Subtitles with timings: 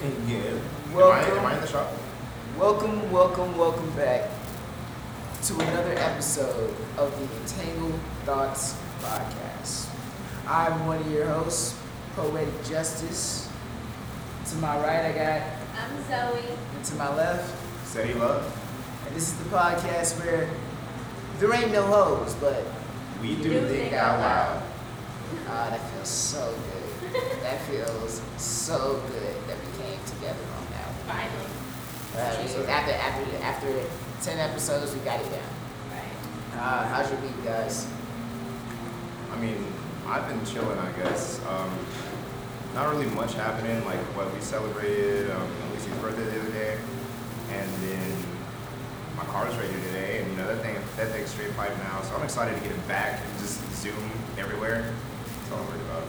[0.00, 0.58] Yeah.
[0.94, 1.32] Welcome.
[1.32, 1.90] Am I, am I in the shop?
[2.58, 4.30] Welcome, welcome, welcome back
[5.42, 9.88] to another episode of the Entangled Thots Podcast.
[10.46, 11.76] I'm one of your hosts,
[12.14, 13.48] Poetic Justice.
[14.50, 15.42] To my right, I got,
[15.76, 16.42] I'm Zoe.
[16.76, 17.54] and to my left,
[17.86, 18.44] Steady love.
[19.06, 20.48] and this is the podcast where
[21.38, 22.64] there ain't no hoes, but
[23.20, 24.62] We do, do think think out out loud.
[25.48, 27.22] ah, that feels so good.
[27.42, 30.40] that feels so good that we came together
[31.10, 31.50] on that one.
[32.12, 32.44] Finally.
[32.44, 33.68] Uh, She after after after
[34.22, 35.50] ten episodes, we got it down.
[35.92, 36.60] Right.
[36.60, 37.86] Uh, how's your week, guys?
[39.32, 39.64] I mean,
[40.06, 41.40] I've been chilling, I guess.
[41.46, 41.70] Um,
[42.74, 43.84] not really much happening.
[43.84, 46.78] Like what we celebrated um, Alicia's birthday the other day,
[47.52, 48.12] and then
[49.16, 52.02] my car's ready today, and you know that thing that thing's straight pipe now.
[52.02, 53.94] So I'm excited to get it back and just zoom
[54.38, 54.82] everywhere.
[54.82, 56.02] That's all I'm worried about.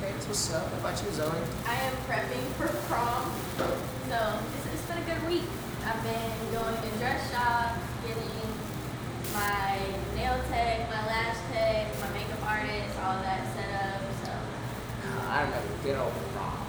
[0.00, 0.64] Okay, what's up.
[0.72, 1.28] What about you, Zoe?
[1.68, 3.28] I am prepping for prom.
[4.08, 5.44] So it's, it's been a good week.
[5.84, 7.76] I've been going to dress shop,
[8.08, 8.32] getting
[9.36, 9.76] my
[10.16, 14.00] nail tech, my lash tech, my makeup artist, all that set up.
[14.24, 14.32] So
[15.28, 16.64] I remember good old prom.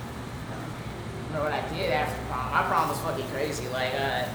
[1.24, 2.52] You know what I did after prom?
[2.52, 3.70] My prom was fucking crazy.
[3.70, 4.28] Like, uh,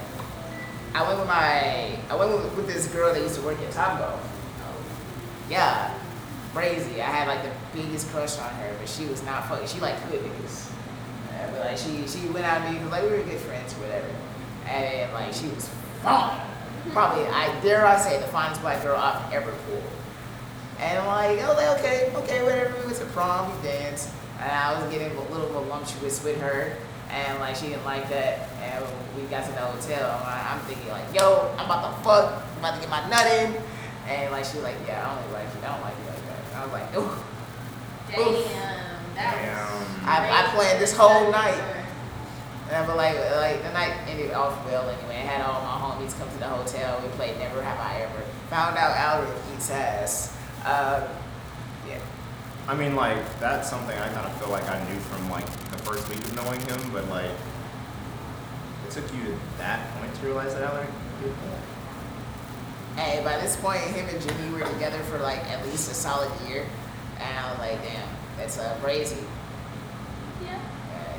[0.97, 3.73] I went with my, I went with, with this girl that used to work at
[3.73, 4.19] Taco.
[5.51, 5.93] Yeah,
[6.55, 7.03] crazy.
[7.03, 9.69] I had like the biggest crush on her, but she was not fucking.
[9.69, 10.73] She like hood niggas.
[11.37, 13.75] Uh, but like she she went out with me because like we were good friends
[13.75, 14.09] or whatever,
[14.67, 15.69] and like she was
[16.03, 16.41] fine.
[16.93, 19.83] Probably I dare I say the finest black girl I've ever pulled.
[20.79, 22.77] And I'm like, oh, like, okay, okay, whatever.
[22.81, 26.77] We went to prom, we danced, and I was getting a little voluptuous with her,
[27.11, 28.49] and like she didn't like that.
[28.61, 28.85] And
[29.17, 32.59] we got to the hotel, and I'm thinking like, yo, I'm about to fuck, I'm
[32.59, 33.63] about to get my nut in,
[34.07, 36.25] and like she was like, yeah, I don't like you, I don't like you like
[36.29, 36.41] that.
[36.45, 37.36] And I was like, ooh.
[38.17, 39.35] Damn, that
[39.73, 40.05] was.
[40.05, 41.63] I, I planned this whole night.
[42.71, 45.17] And but like like the night ended off well anyway.
[45.17, 47.01] I had all my homies come to the hotel.
[47.03, 48.23] We played Never Have I Ever.
[48.51, 50.37] Found out Alric eats ass.
[50.65, 51.07] Uh,
[51.87, 52.01] yeah.
[52.67, 55.79] I mean, like that's something I kind of feel like I knew from like the
[55.79, 57.31] first week of knowing him, but like
[58.87, 60.89] it took you to that point to realize that Alec.
[62.97, 66.31] Hey, by this point, him and Jimmy were together for like at least a solid
[66.49, 66.67] year,
[67.21, 69.19] and I was like, damn, that's uh, crazy.
[70.43, 70.55] Yeah.
[70.55, 70.59] Uh,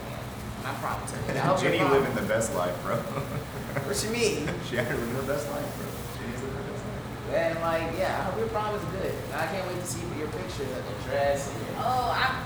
[0.10, 0.70] yeah.
[0.70, 1.34] I promise her.
[1.34, 2.96] I hope Jenny prom- living the best life, bro.
[2.98, 4.50] What you mean?
[4.70, 5.86] she had to live the best life, bro.
[6.20, 7.36] Jenny's living the best life.
[7.36, 9.14] And like, yeah, I hope your prom is good.
[9.34, 11.76] I can't wait to see your pictures of the dress and your.
[11.80, 12.44] Oh, I'm.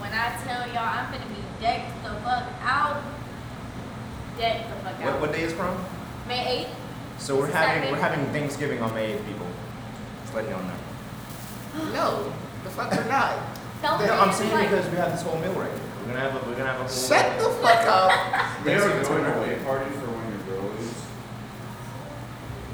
[0.00, 3.02] When I tell y'all, I'm gonna be decked the fuck out.
[4.38, 5.20] Decked the fuck What, out.
[5.20, 5.82] what day is prom?
[6.28, 7.20] May 8th.
[7.22, 7.92] So we're having Saturday.
[7.92, 9.46] we're having Thanksgiving on May 8th, people.
[10.22, 11.92] Just letting y'all know.
[11.92, 12.32] No,
[12.64, 13.36] the fuck we're not.
[13.82, 15.80] Don't I'm to, saying like, because we have this whole meal right here.
[16.00, 17.08] We're gonna have a we're gonna have a whole.
[17.08, 18.10] Shut the fuck up.
[18.64, 21.04] They are Thanksgiving going away party for when your girl leaves.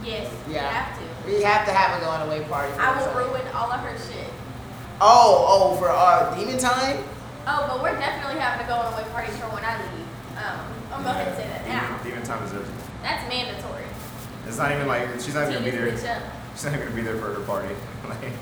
[0.04, 0.70] Yes, you Yeah.
[0.70, 1.04] have to.
[1.26, 2.72] We have to have a going away party.
[2.78, 3.06] I us.
[3.06, 4.30] will ruin all of her shit.
[5.00, 7.02] Oh, oh, for our demon time?
[7.46, 10.06] Oh, but we're definitely having a going away party for when I leave.
[10.36, 10.60] Um,
[10.92, 11.98] I'm going to say that now.
[12.04, 12.74] Demon time deserves it.
[13.02, 13.84] That's mandatory.
[14.46, 15.90] It's not even like she's not even gonna be there.
[15.90, 16.02] this.
[16.54, 17.74] She's not even gonna be there for her party.
[18.08, 18.32] Like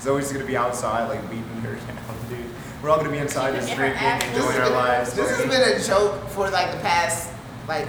[0.00, 2.44] Zoe's gonna be outside like beating her down, dude.
[2.82, 5.12] We're all gonna be inside just drinking, ass- enjoying our been, lives.
[5.14, 7.32] This has been a joke for like the past,
[7.66, 7.88] like,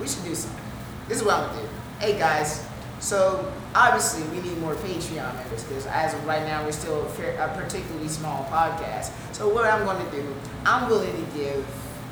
[0.00, 0.60] we should do something.
[1.08, 1.68] This is what I'm gonna do.
[2.00, 2.66] Hey guys,
[3.00, 7.08] so obviously we need more Patreon members because as of right now we're still a,
[7.10, 9.10] fair, a particularly small podcast.
[9.34, 11.66] So what I'm gonna do, I'm willing to give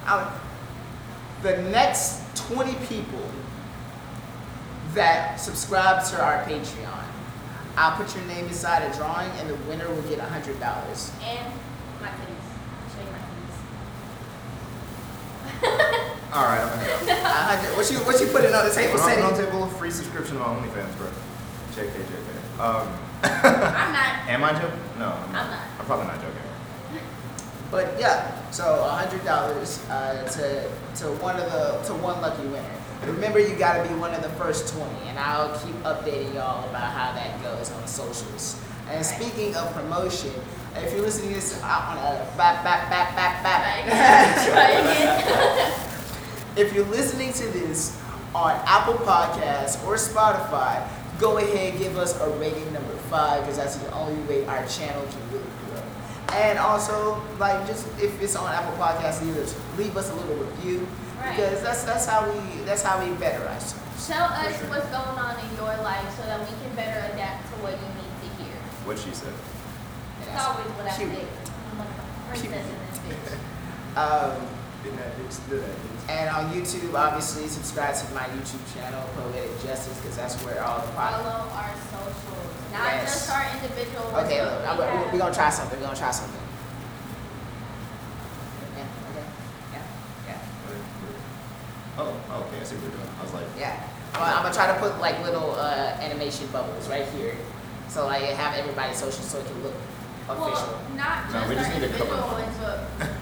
[0.07, 0.33] out
[1.43, 3.23] the next 20 people
[4.95, 7.06] that subscribe to our Patreon.
[7.77, 10.23] I'll put your name inside a drawing and the winner will get $100.
[11.23, 11.53] And
[12.01, 12.47] my titties.
[12.93, 13.57] Show you my titties.
[16.33, 17.13] All right, I'm gonna go.
[17.13, 17.77] A hundred.
[17.77, 18.95] What you what you putting on the table?
[18.95, 19.45] We're on, Say we're on it.
[19.47, 21.09] table of free subscription to on OnlyFans, bro.
[21.73, 22.61] JK, JK.
[22.61, 22.89] Um,
[23.23, 24.29] I'm not.
[24.29, 24.81] am I joking?
[24.99, 25.45] No, I'm not.
[25.45, 25.61] I'm not.
[25.79, 26.33] I'm probably not joking.
[27.71, 30.69] But yeah, so a hundred dollars uh, to
[31.01, 32.71] to one of the to one lucky winner.
[33.05, 36.69] Remember, you got to be one of the first twenty, and I'll keep updating y'all
[36.69, 38.61] about how that goes on socials.
[38.89, 40.33] And speaking of promotion,
[40.77, 44.47] if you're listening to this on uh, a back back back back Try back.
[44.49, 45.81] Try again.
[46.57, 48.01] If you're listening to this
[48.35, 50.87] on Apple Podcasts or Spotify,
[51.19, 54.67] go ahead and give us a rating number five because that's the only way our
[54.67, 55.83] channel can really grow.
[56.35, 59.47] And also, like, just if it's on Apple Podcasts, either
[59.77, 60.87] leave us a little review
[61.27, 61.35] Right.
[61.37, 64.07] because that's that's how we that's how we better ourselves.
[64.07, 64.69] Tell us sure.
[64.71, 67.89] what's going on in your life so that we can better adapt to what you
[67.99, 68.55] need to hear.
[68.87, 69.35] What she said.
[70.23, 71.11] It's that's always what I cute.
[71.11, 71.27] say.
[71.27, 71.83] I'm
[72.31, 73.39] princess in this bitch.
[73.97, 74.37] Um,
[74.85, 75.73] Didn't that bitch do that?
[75.73, 76.11] bitch?
[76.13, 80.85] and on YouTube, obviously, subscribe to my YouTube channel, Poetic Justice, because that's where all
[80.85, 81.25] the pod.
[81.25, 83.03] Follow our socials, not Yes.
[83.27, 84.05] just our individual.
[84.21, 85.81] Okay, look, we I'm- we're, we're gonna try something.
[85.81, 86.39] We're gonna try something.
[88.77, 88.85] Yeah.
[88.85, 89.27] Okay.
[89.73, 89.83] Yeah.
[90.29, 90.39] Yeah.
[91.97, 93.11] Oh, oh, okay, I see what you're doing.
[93.19, 93.75] I was like, Yeah.
[94.15, 97.35] I'm gonna, I'm gonna try to put like little uh, animation bubbles right here,
[97.89, 99.75] so like have everybody's social so it can look
[100.29, 100.73] official.
[100.73, 102.79] Well, not No, just we just our need to cover individual ones, but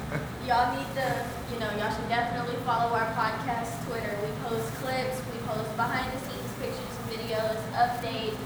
[0.47, 1.07] y'all need to,
[1.53, 4.15] you know, y'all should definitely follow our podcast Twitter.
[4.23, 8.39] We post clips, we post behind the scenes pictures, videos, updates.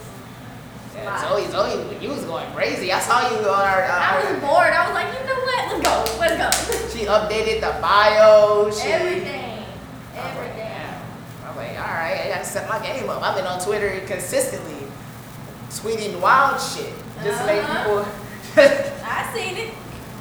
[0.96, 2.90] Yeah, Zoe, Zoe, you was going crazy.
[2.92, 3.82] I saw you on our.
[3.84, 4.72] Uh, I was bored.
[4.74, 5.62] I was like, you know what?
[5.68, 5.94] Let's go.
[6.18, 6.88] Let's go.
[6.96, 8.70] She updated the bio.
[8.72, 9.62] She, Everything.
[10.16, 10.56] I was like, Everything.
[10.56, 10.98] damn.
[11.44, 13.20] I was like, all right, I gotta step my game up.
[13.22, 14.86] I've been on Twitter consistently,
[15.70, 16.94] tweeting wild shit
[17.24, 17.82] just to make Uh-huh.
[17.82, 18.04] people.
[19.02, 19.74] I seen it.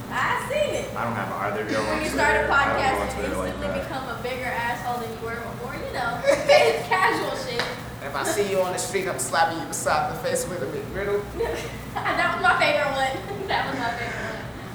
[0.10, 0.90] I seen it.
[0.98, 3.54] I don't have either of y'all When you start a podcast on and Twitter like
[3.54, 7.62] instantly become a bigger asshole than you were before, you know, it's casual shit.
[8.02, 10.66] if I see you on the street, I'm slapping you beside the face with a
[10.74, 11.22] big McGriddle.
[11.94, 13.48] that was my favorite one.
[13.48, 14.27] That was my favorite one.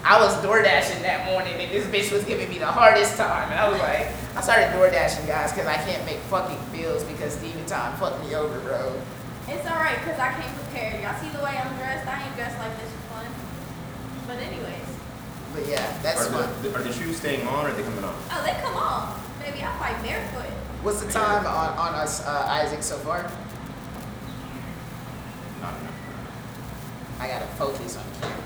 [0.04, 3.50] I was door dashing that morning and this bitch was giving me the hardest time.
[3.50, 7.04] And I was like, I started door dashing guys because I can't make fucking bills
[7.04, 8.99] because Steven Time fucked me over, bro.
[9.46, 11.02] It's alright because I came prepared.
[11.02, 12.06] Y'all see the way I'm dressed?
[12.08, 13.26] I ain't dressed like this for fun.
[14.26, 14.90] But anyways,
[15.54, 16.62] But yeah, that's are, fun.
[16.62, 18.19] the, are the shoes staying on or are they coming off?
[18.32, 19.20] oh, they come on.
[19.38, 20.50] Baby, I fight barefoot.
[20.82, 23.22] What's the time on, on us, uh, Isaac, so far?
[25.60, 25.94] Not enough.
[27.20, 28.42] I gotta focus on camera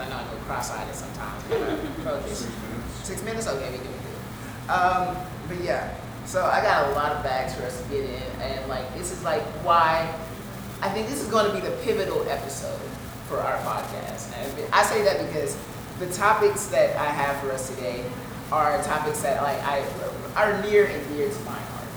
[0.00, 1.42] I know I go cross-eyed sometimes.
[1.48, 2.48] but focus.
[3.02, 3.46] Six minutes.
[3.46, 4.70] Okay, we can do it.
[4.70, 5.16] Um,
[5.48, 5.94] but yeah,
[6.26, 9.10] so I got a lot of bags for us to get in, and like this
[9.12, 10.12] is like why
[10.82, 12.80] I think this is going to be the pivotal episode
[13.28, 14.32] for our podcast.
[14.38, 15.56] And I say that because
[15.98, 18.04] the topics that I have for us today
[18.50, 19.84] are topics that like I
[20.36, 21.88] are near and dear to my heart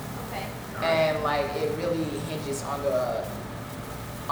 [0.78, 0.86] Okay.
[0.86, 3.26] and like it really hinges on the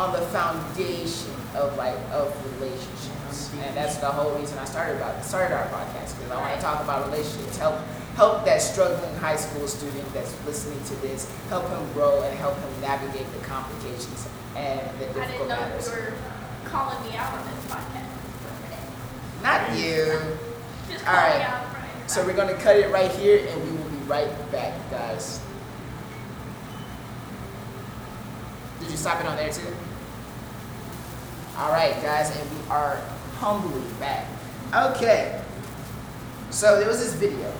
[0.02, 3.50] on the foundation of like of relationships.
[3.50, 3.62] Mm-hmm.
[3.62, 6.62] And that's the whole reason i started about started our podcast because i want to
[6.62, 7.78] talk about relationships help
[8.16, 12.58] help that struggling high school student that's listening to this help him grow and help
[12.58, 15.88] him navigate the complications and the difficult I difficult didn't know matters.
[15.88, 16.14] you were
[16.66, 19.44] calling me out on this podcast.
[19.44, 20.38] not you.
[20.92, 21.42] Just All right.
[21.42, 23.90] out in front of so we're going to cut it right here and we will
[23.90, 25.40] be right back guys.
[28.80, 29.68] Did you stop it on there too?
[31.58, 32.96] All right, guys, and we are
[33.38, 34.26] humbly back.
[34.74, 35.42] Okay.
[36.50, 37.52] So there was this video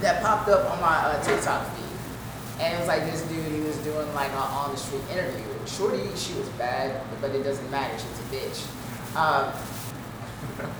[0.00, 3.44] that popped up on my uh, TikTok feed, and it was like this dude.
[3.52, 5.44] He was doing like an on the street interview.
[5.66, 7.96] Shorty, she was bad, but it doesn't matter.
[7.98, 9.16] She's a bitch.
[9.16, 9.52] Um,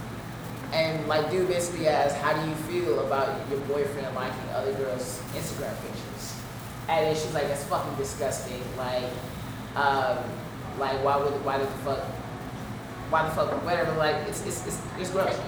[0.73, 5.20] and like, dude basically asked, "How do you feel about your boyfriend liking other girls'
[5.34, 6.40] Instagram pictures?"
[6.88, 8.62] And then she's like, "That's fucking disgusting.
[8.76, 9.11] Like,
[9.75, 10.19] um,
[10.78, 12.00] like why would why the fuck,
[13.10, 13.92] why the fuck, whatever.
[13.96, 15.38] Like, it's it's it's, it's gross."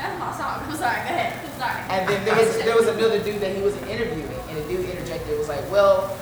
[0.00, 0.64] That's my song.
[0.64, 0.96] I'm sorry.
[0.96, 1.36] Go ahead.
[1.44, 1.80] I'm sorry.
[1.92, 4.88] And then there was there was another dude that he was interviewing, and the dude
[4.88, 6.16] interjected was like, "Well,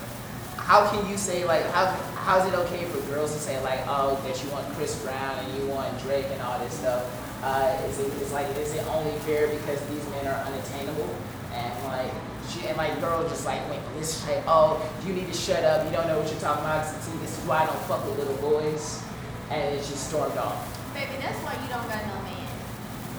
[0.57, 1.87] how can you say like how
[2.27, 5.49] how's it okay for girls to say like oh that you want Chris Brown and
[5.57, 7.07] you want Drake and all this stuff?
[7.43, 11.15] Uh, is it is like is it only fair because these men are unattainable?"
[11.55, 12.13] And like
[12.49, 15.85] she and like girl just like went this like oh you need to shut up
[15.85, 18.19] you don't know what you're talking about see this is why I don't fuck with
[18.19, 19.03] little boys,
[19.51, 20.57] and she stormed off.
[20.95, 22.49] Baby, that's why you don't got no man.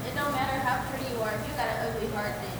[0.05, 1.33] It don't matter how pretty you are.
[1.33, 2.57] If you got an ugly heart, then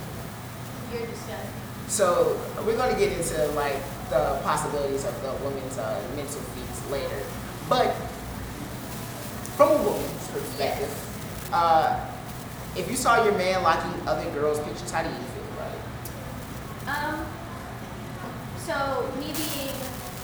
[0.94, 1.50] you're disgusting.
[1.88, 3.78] So we're going to get into like
[4.10, 7.22] the possibilities of the woman's uh, mental feats later,
[7.68, 7.94] but
[9.58, 10.94] from a woman's perspective,
[11.52, 12.06] uh,
[12.76, 15.39] if you saw your man liking other girls' pictures, how do you feel?
[16.90, 17.22] Um,
[18.58, 19.78] so me being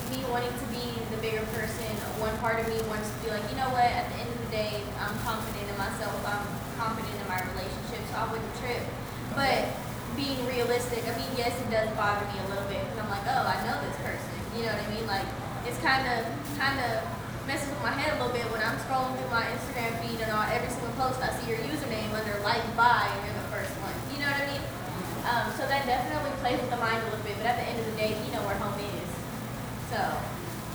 [0.10, 3.46] me wanting to be the bigger person, one part of me wants to be like,
[3.54, 6.42] you know what, at the end of the day, I'm confident in myself, I'm
[6.74, 8.82] confident in my relationship, so I wouldn't trip.
[9.38, 9.78] But
[10.18, 13.26] being realistic, I mean, yes, it does bother me a little bit because I'm like,
[13.30, 14.34] oh, I know this person.
[14.58, 15.06] You know what I mean?
[15.06, 15.28] Like,
[15.70, 16.26] it's kind of,
[16.58, 17.06] kind of
[17.46, 20.34] messes with my head a little bit when I'm scrolling through my Instagram feed and
[20.34, 23.70] on every single post I see your username under like by and you're the first
[23.86, 23.94] one.
[24.10, 24.75] You know what I mean?
[25.26, 27.82] Um, so that definitely plays with the mind a little bit, but at the end
[27.82, 29.10] of the day, you know where home is.
[29.90, 29.98] So,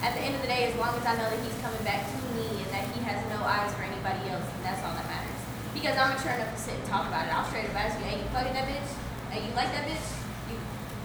[0.03, 2.03] at the end of the day, as long as I know that he's coming back
[2.03, 5.07] to me and that he has no eyes for anybody else, then that's all that
[5.07, 5.39] matters.
[5.71, 7.33] Because I'm mature enough to sit and talk about it.
[7.33, 8.91] I'll straight up ask you, hey, you fucking that bitch?
[9.31, 10.03] Hey, you like that bitch?
[10.51, 10.59] You,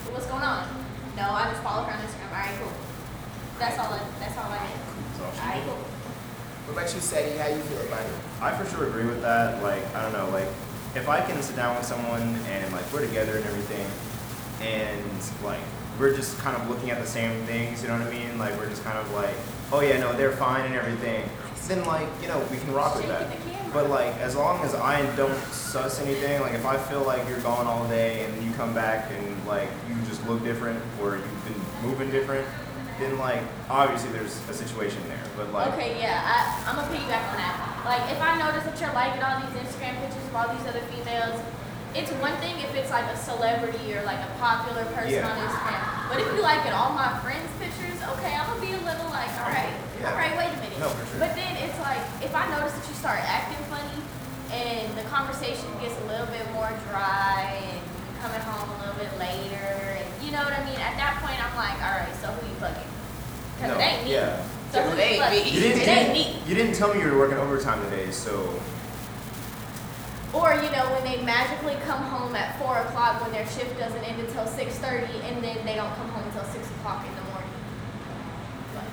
[0.09, 0.65] what's going on?
[1.13, 2.33] No, I just follow her on Instagram.
[2.33, 2.73] All right, cool.
[3.61, 3.93] That's all.
[3.93, 4.81] I, that's all I need.
[4.81, 5.85] That's all she All right, cool.
[6.65, 7.37] What about you, Sadie?
[7.37, 8.17] How you feel about it?
[8.41, 9.61] I for sure agree with that.
[9.61, 10.49] Like, I don't know, like,
[10.95, 13.85] if I can sit down with someone and like we're together and everything,
[14.61, 15.03] and
[15.43, 15.59] like
[15.99, 18.37] we're just kind of looking at the same things, you know what I mean?
[18.37, 19.33] Like, we're just kind of like,
[19.71, 21.27] oh yeah, no, they're fine and everything.
[21.67, 23.27] Then like, you know, we can rock with that.
[23.73, 27.39] But like, as long as I don't suss anything, like if I feel like you're
[27.41, 31.15] gone all day and then you come back and like you just look different or
[31.15, 32.45] you've been moving different,
[32.99, 35.23] then like obviously there's a situation there.
[35.35, 37.74] But like, Okay, yeah, I, I'm gonna piggyback on that.
[37.85, 40.81] Like, if I notice that you're liking all these Instagram pictures of all these other
[40.89, 41.37] females,
[41.93, 45.29] it's one thing if it's like a celebrity or like a popular person Yeah.
[45.31, 45.79] on Instagram.
[46.09, 49.07] But if you like liking all my friends' pictures, okay, I'm gonna be a little
[49.13, 50.11] like, all right, Yeah.
[50.11, 50.79] all right, wait a minute.
[50.81, 51.19] No, for sure.
[51.23, 54.01] But then it's like, if I notice that you start acting funny
[54.51, 58.97] and the conversation gets a little bit more dry and you're coming home a little
[58.99, 60.81] bit later, and you know what I mean?
[60.81, 62.91] At that point, I'm like, all right, so who you fucking?
[63.55, 64.13] Because No, it ain't me.
[64.19, 64.41] yeah.
[64.75, 65.51] So It you ain't me.
[65.51, 66.35] you didn't, It ain't me.
[66.45, 68.31] you didn't tell me you were working overtime today, so
[70.33, 74.03] Or you know when they magically come home at four o'clock when their shift doesn't
[74.03, 77.21] end until six thirty, and then they don't come home until six o'clock in the
[77.31, 77.49] morning.
[78.75, 78.83] But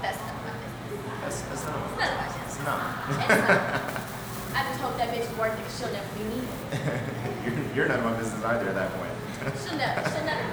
[0.00, 1.20] that's none of my business.
[1.20, 1.76] that's that's not.
[1.84, 2.64] It's none of my It's business.
[2.64, 2.80] not.
[3.12, 4.56] It's not.
[4.56, 6.48] I just hope that bitch is working because she'll never be needed.
[7.44, 9.12] you're, you're none of my business either at that point.
[9.60, 10.00] She'll never.
[10.08, 10.48] She'll never.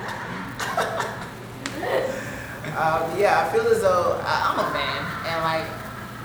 [2.74, 5.66] Um, yeah, I feel as though I, I'm a man, and like,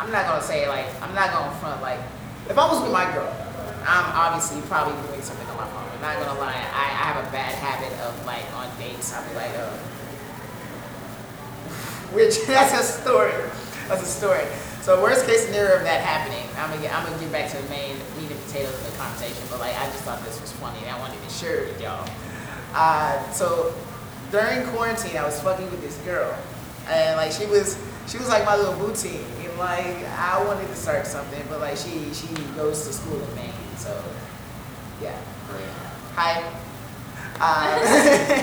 [0.00, 2.00] I'm not gonna say like, I'm not gonna front like,
[2.48, 3.28] if I was with my girl,
[3.84, 5.84] I'm obviously probably doing something on my phone.
[5.84, 9.22] I'm not gonna lie, I, I have a bad habit of like on dates, I'll
[9.28, 9.68] be like, uh,
[12.16, 13.32] which that's a story.
[13.86, 14.46] That's a story.
[14.80, 17.58] So worst case scenario of that happening, I'm gonna get, I'm gonna get back to
[17.60, 19.44] the main meat and potatoes of the conversation.
[19.50, 21.80] But like, I just thought this was funny, and I wanted to share it with
[21.82, 22.08] y'all.
[22.72, 23.74] Uh, so
[24.30, 26.34] during quarantine, I was fucking with this girl,
[26.88, 30.74] and like she was, she was like my little boutique, and like I wanted to
[30.76, 34.02] start something, but like she she goes to school in Maine, so
[35.02, 35.16] yeah.
[36.16, 36.42] Hi.
[37.40, 37.78] Uh,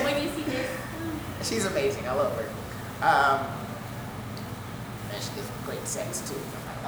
[0.03, 0.67] when you see this,
[1.47, 2.07] she's amazing.
[2.07, 2.47] I love her.
[3.05, 3.45] Um,
[5.13, 6.35] and she gives great sex too.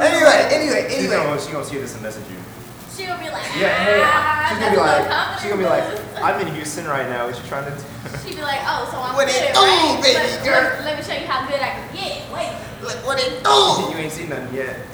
[0.00, 1.16] anyway, anyway, She's anyway.
[1.24, 2.36] gonna, she gonna see this and message you.
[2.98, 5.70] She'll be like, Yeah, hey, ah, she's gonna be that's a like, she's gonna be
[5.70, 5.86] like,
[6.18, 7.26] I'm in Houston right now.
[7.30, 7.82] What you trying to do?
[8.26, 10.00] She'd be like, oh, so I'm What good, it do, right?
[10.02, 10.62] baby Let- girl?
[10.62, 12.26] Let, let me show you how good I can get.
[12.34, 12.50] Wait.
[12.82, 13.94] Look what it do.
[13.94, 14.76] you ain't seen nothing yet.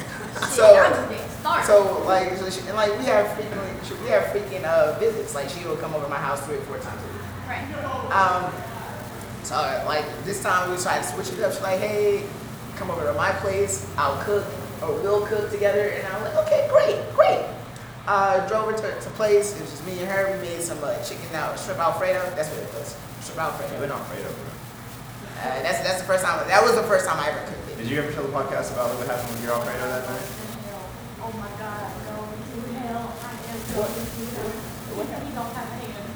[0.52, 1.64] So- Shit, I'm just getting started.
[1.66, 5.34] So like, so she, and like we have freaking, we have freaking uh, visits.
[5.34, 7.22] Like she will come over to my house three or four times a week.
[7.48, 7.64] right.
[8.12, 8.52] Um,
[9.44, 9.54] so
[9.86, 11.52] like this time we tried to switch it up.
[11.52, 12.24] She's like, hey,
[12.76, 13.88] come over to my place.
[13.96, 14.44] I'll cook
[14.82, 15.88] or we'll cook together.
[15.88, 17.44] And I was like, okay, great, great.
[18.06, 19.56] Uh, drove her to, to place.
[19.56, 20.36] It was just me and her.
[20.36, 22.20] We made some uh, chicken out, shrimp alfredo.
[22.36, 22.92] That's what it was.
[23.24, 23.94] Shrimp You've alfredo.
[23.94, 24.52] on Fredo, bro.
[25.40, 26.36] Uh, that's that's the first time.
[26.48, 27.76] That was the first time I ever cooked it.
[27.78, 30.26] Did you ever tell the podcast about what happened with your Alfredo that night?
[31.24, 33.08] Oh my God, going to hell.
[33.24, 34.52] I am going to hell.
[35.24, 36.08] He don't have a hand.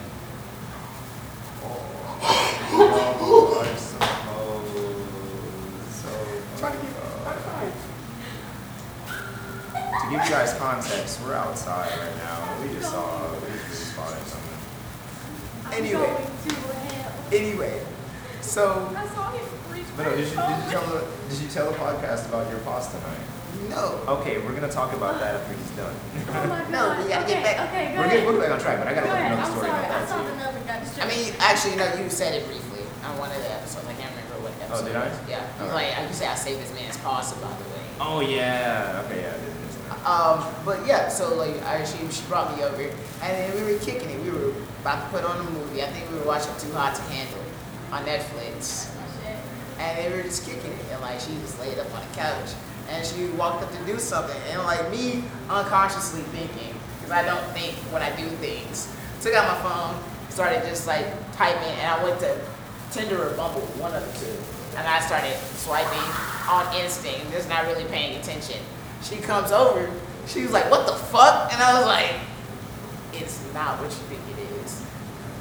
[1.64, 3.97] Oh, are so
[5.90, 6.09] so.
[6.59, 6.97] Trying to keep-
[9.68, 12.62] To give you guys context, we're outside right now.
[12.62, 14.59] We just saw, we just spotted something.
[15.73, 16.00] Anyway.
[16.00, 16.17] going
[16.49, 16.55] to
[16.95, 17.12] hell.
[17.33, 17.81] Anyway,
[18.41, 21.49] so I saw him reach But no, did you, did you tell the, did you
[21.49, 23.27] tell the podcast about your pasta night?
[23.71, 24.00] no.
[24.23, 25.93] Okay, we're gonna talk about that after he's done.
[25.93, 26.71] Oh my God.
[26.71, 28.11] No, we gotta okay, get back- Okay, go We're ahead.
[28.12, 29.79] getting, we'll back on track, but I gotta Go let you know the story sorry.
[29.79, 30.29] about I that saw too.
[30.31, 31.85] the number got I mean, actually, no.
[32.00, 33.85] You said it briefly on one of the episodes.
[33.88, 34.85] I can't remember what episode.
[34.85, 35.05] Oh, did I?
[35.05, 35.29] it was.
[35.29, 35.43] Yeah.
[35.59, 35.91] You Alright.
[35.99, 37.83] like you said, I saved this man's pasta, by the way.
[38.00, 39.35] Oh yeah, okay, yeah,
[40.05, 43.78] Um, but yeah, so like I, she she brought me over, and then we were
[43.81, 44.23] kicking it.
[44.23, 45.83] We were about to put on a movie.
[45.83, 47.43] I think we were watching Too Hot to Handle
[47.93, 48.88] on Netflix,
[49.78, 50.85] and they were just kicking it.
[50.93, 52.55] And like she was laid up on the couch,
[52.88, 57.45] and she walked up to do something, and like me unconsciously thinking, because I don't
[57.52, 62.02] think when I do things, took out my phone, started just like typing, and I
[62.05, 62.40] went to
[62.93, 64.33] Tinder or Bumble, one of the two,
[64.78, 66.09] and I started swiping
[66.49, 68.57] on instinct, just not really paying attention.
[69.02, 69.88] She comes over,
[70.26, 72.14] she was like, "What the fuck?" And I was like,
[73.12, 74.83] "It's not what you think it is."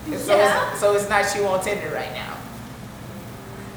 [0.06, 0.72] And so, Yeah.
[0.72, 2.36] it's, so it's not you on Tinder right now.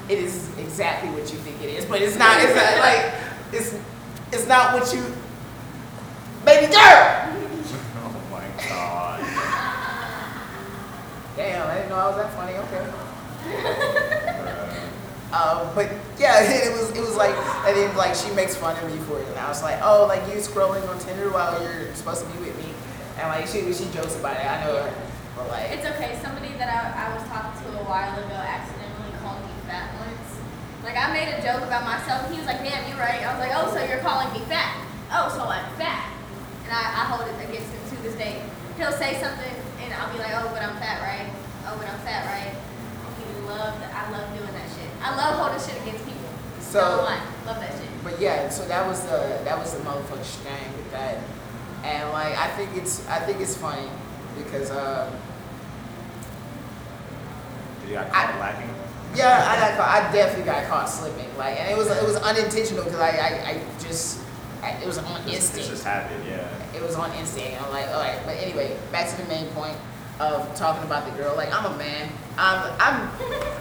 [0.08, 2.40] It is exactly what you think it is, but it's not.
[2.42, 3.14] It's not like
[3.52, 3.74] it's
[4.32, 5.02] it's not what you,
[6.44, 7.26] baby girl.
[8.02, 9.20] Oh my god.
[11.36, 12.54] Damn, I didn't know I was that funny.
[12.54, 14.06] Okay.
[15.30, 15.86] Um, but
[16.18, 17.34] yeah, it was it was like
[17.66, 20.06] and then like she makes fun of me for it, and I was like, oh,
[20.10, 22.74] like you scrolling on Tinder while you're supposed to be with me,
[23.18, 24.46] and like she she jokes about it.
[24.46, 24.90] I know her,
[25.36, 26.18] but like It's okay.
[26.18, 30.42] Somebody that I, I was talking to a while ago accidentally called me fat once,
[30.82, 32.26] Like I made a joke about myself.
[32.26, 34.42] and He was like, "Damn, you're right." I was like, "Oh, so you're calling me
[34.50, 34.82] fat?
[35.14, 36.10] Oh, so I'm fat."
[36.66, 38.42] And I, I hold it against him to this day.
[38.82, 41.30] He'll say something, and I'll be like, "Oh, but I'm fat, right?
[41.70, 42.50] Oh, but I'm fat, right?"
[43.14, 43.78] He loved.
[43.94, 44.49] I love doing.
[45.02, 46.20] I love holding shit against people.
[46.60, 47.88] So- Don't love that shit.
[48.04, 51.18] But yeah, so that was the that was the motherfucking thing with that,
[51.84, 53.88] and like I think it's I think it's funny
[54.38, 55.10] because uh,
[57.82, 58.70] Did you got caught I- lacking?
[59.14, 62.14] yeah I got caught, I definitely got caught slipping like and it was it was
[62.16, 64.20] unintentional because I, I I just
[64.62, 65.68] I, it was on It's, it's instinct.
[65.70, 66.46] just happened, yeah.
[66.76, 67.56] It was on instinct.
[67.56, 68.20] and I'm like, all right.
[68.26, 69.74] But anyway, back to the main point
[70.20, 71.34] of talking about the girl.
[71.34, 72.08] Like I'm a man.
[72.38, 73.10] I'm I'm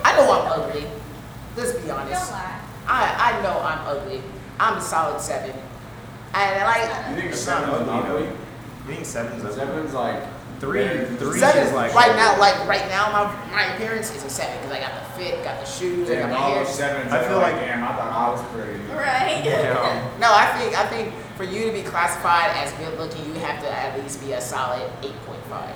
[0.05, 0.85] I know I'm ugly.
[1.57, 2.21] Let's be honest.
[2.29, 2.59] Don't lie.
[2.87, 4.21] I I know I'm ugly.
[4.59, 5.55] I'm a solid seven.
[6.33, 8.23] And like You think It's not seven's ugly, ugly?
[8.23, 8.29] though.
[8.29, 9.55] You think seven's ugly?
[9.57, 10.23] Seven's like
[10.59, 10.83] Three,
[11.15, 14.57] three seven is like right now, like right now, my my appearance is a seven
[14.57, 16.63] because I got the fit, got the shoes, I got Damn, my all hair.
[16.65, 17.13] those sevens.
[17.13, 18.79] I I feel feel like, like- damn, I thought I was pretty.
[18.91, 19.41] Right.
[19.45, 20.09] Yeah.
[20.19, 23.61] No, I think I think for you to be classified as good looking, you have
[23.63, 25.73] to at least be a solid eight point five.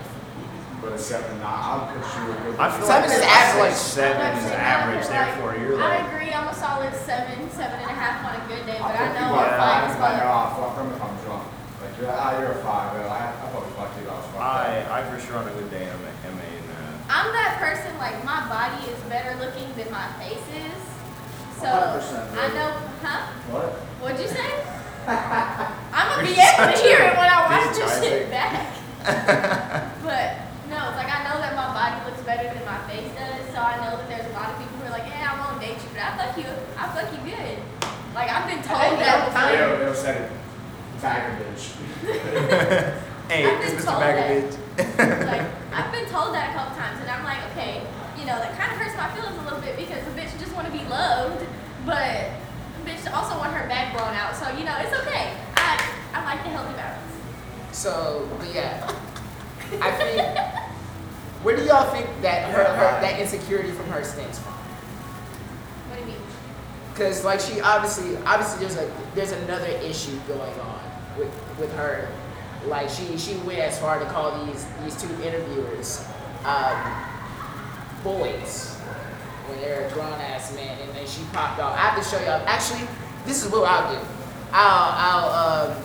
[0.83, 2.59] But a seven, nah, I'll put you a good.
[2.59, 3.71] I feel Seven like is average.
[3.79, 6.11] Seven is not average, that, therefore you're I like.
[6.11, 6.31] agree.
[6.35, 9.15] I'm a solid seven, seven and a half on a good day, but put I
[9.15, 9.63] know you I'm at Yeah.
[9.63, 9.83] five.
[9.87, 10.27] as Like, fuck.
[10.27, 11.45] oh, fuck them if I'm drunk.
[11.79, 12.87] Like, you're, ah, you're a five.
[12.99, 14.59] Well, I, I probably fucked you if I was fucked up.
[14.59, 16.91] I, I for sure on a good day am a, am a in that.
[17.07, 17.95] I'm that person.
[17.95, 20.79] Like my body is better looking than my face is.
[21.63, 22.51] So 100%, I right.
[22.59, 23.31] know, huh?
[23.55, 23.71] What?
[24.03, 24.51] What'd you say?
[25.07, 28.75] I'm gonna be able to hear it when I watch bitch, this shit back.
[30.03, 33.45] but no, it's like I know that my body looks better than my face does.
[33.53, 35.61] So I know that there's a lot of people who are like, yeah, I won't
[35.61, 36.49] date you, but I fuck you.
[36.77, 37.57] I fuck you good.
[38.17, 39.49] Like I've been told Hey, that yo, before.
[39.53, 40.31] They'll, they'll say it.
[41.01, 41.63] Tag a bitch.
[43.29, 43.87] Hey, I've it's been Mr.
[43.87, 45.25] told Bagovich.
[45.31, 47.81] like I've been told that a couple times, and I'm like, okay,
[48.19, 50.53] you know, that kind of hurts my feelings a little bit because the bitch just
[50.53, 51.39] want to be loved,
[51.85, 52.29] but
[52.77, 54.35] the bitch also want her back blown out.
[54.35, 55.39] So you know, it's okay.
[55.55, 55.79] I
[56.13, 57.15] I like the healthy balance.
[57.71, 58.91] So, but yeah,
[59.81, 60.63] I think.
[61.43, 64.53] Where do y'all think that her, her that insecurity from her stems from?
[64.53, 66.21] What do you mean?
[66.93, 70.79] Because like she obviously obviously there's a there's another issue going on
[71.17, 72.07] with with her.
[72.65, 76.07] Like she she went as far to call these these two interviewers
[76.45, 77.05] um,
[78.05, 78.77] boys
[79.47, 81.75] when they're grown ass men, and then she popped off.
[81.75, 82.41] I have to show y'all.
[82.47, 82.87] Actually,
[83.25, 83.99] this is what I'll do.
[84.53, 85.83] I'll I'll um,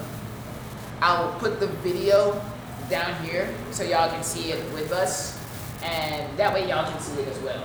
[1.01, 2.41] I'll put the video
[2.89, 5.37] down here so y'all can see it with us,
[5.83, 7.63] and that way y'all can see it as well.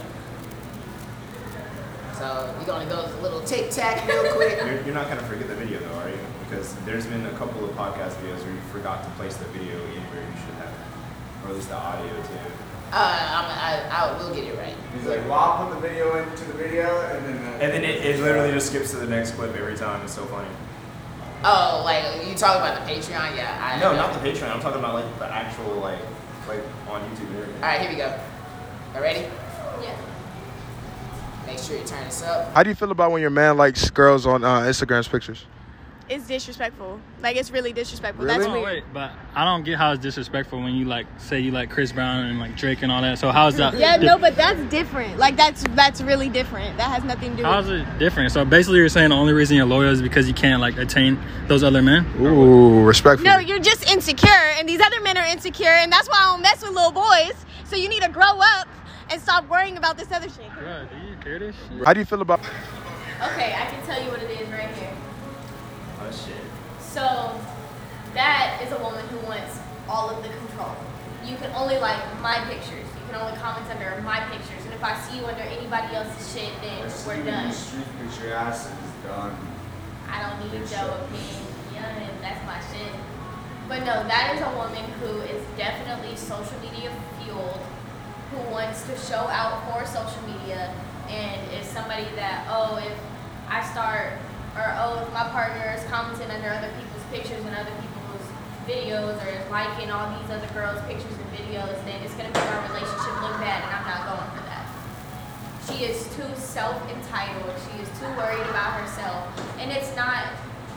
[2.18, 4.58] So we're gonna go a little TikTok real quick.
[4.58, 6.18] You're, you're not gonna forget the video though, are you?
[6.48, 9.74] Because there's been a couple of podcast videos where you forgot to place the video
[9.74, 12.38] in where you should have, or at least the audio too.
[12.92, 14.76] Uh, I'm, I, I will get it right.
[14.94, 17.44] He's like, well, I'll put the video into the video, and then.
[17.58, 20.04] The, And then it, it literally just skips to the next clip every time.
[20.04, 20.46] It's so funny.
[21.46, 23.36] Oh, like you talking about the Patreon?
[23.36, 23.60] Yeah.
[23.60, 24.50] I No, not the Patreon.
[24.50, 25.98] I'm talking about like the actual like
[26.48, 27.54] like on YouTube and everything.
[27.56, 28.18] All right, here we go.
[28.94, 29.20] All ready?
[29.82, 29.96] Yeah.
[31.46, 32.54] Make sure you turn this up.
[32.54, 35.44] How do you feel about when your man likes girls on uh, Instagram's pictures?
[36.06, 37.00] It's disrespectful.
[37.22, 38.26] Like it's really disrespectful.
[38.26, 38.36] Really?
[38.38, 38.64] That's Oh, weird.
[38.64, 41.92] wait, but I don't get how it's disrespectful when you like say you like Chris
[41.92, 43.18] Brown and like Drake and all that.
[43.18, 43.74] So how's that?
[43.78, 45.16] Yeah, di- no, but that's different.
[45.18, 46.76] Like that's that's really different.
[46.76, 48.32] That has nothing to do How's with it different?
[48.32, 51.18] So basically, you're saying the only reason you're loyal is because you can't like attain
[51.48, 52.04] those other men.
[52.20, 53.24] Ooh, respectful.
[53.26, 56.42] No, you're just insecure and these other men are insecure and that's why I don't
[56.42, 57.34] mess with little boys.
[57.64, 58.68] So you need to grow up
[59.10, 60.50] and stop worrying about this other shit.
[60.58, 61.86] Bro, do you hear this shit?
[61.86, 62.40] How do you feel about?
[62.40, 64.90] Okay, I can tell you what it is right here.
[66.04, 66.44] Oh shit.
[66.78, 67.40] So
[68.12, 70.76] that is a woman who wants all of the control.
[71.24, 72.84] You can only like my pictures.
[72.84, 74.64] You can only comment under my pictures.
[74.64, 77.52] And if I see you under anybody else's shit, then Let's we're done.
[77.52, 79.34] Street picture ass is done.
[80.10, 81.54] I don't need your opinion.
[82.20, 82.92] That's my shit.
[83.68, 87.60] But no, that is a woman who is definitely social media fueled,
[88.30, 90.72] who wants to show out for social media,
[91.08, 92.96] and is somebody that oh, if
[93.48, 94.12] I start
[94.54, 98.26] or oh, if my partner is commenting under other people's pictures and other people's
[98.70, 102.46] videos or is liking all these other girls' pictures and videos, then it's gonna make
[102.46, 104.64] our relationship look bad, and I'm not going for that.
[105.66, 107.50] She is too self-entitled.
[107.66, 109.26] She is too worried about herself,
[109.58, 110.30] and it's not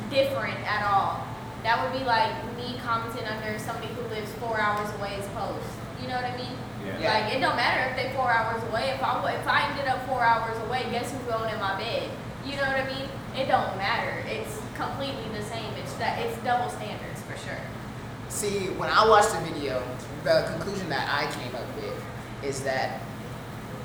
[0.09, 1.27] different at all.
[1.63, 5.67] That would be like me commenting under somebody who lives four hours away's post.
[6.01, 6.55] You know what I mean?
[6.85, 7.13] Yeah.
[7.13, 8.95] Like it don't matter if they four hours away.
[8.95, 12.09] If I if I ended up four hours away, guess who's going in my bed?
[12.45, 13.09] You know what I mean?
[13.37, 14.23] It don't matter.
[14.27, 15.71] It's completely the same.
[15.75, 17.59] It's that it's double standards for sure.
[18.29, 19.83] See, when I watched the video,
[20.23, 22.03] the conclusion that I came up with
[22.43, 22.99] is that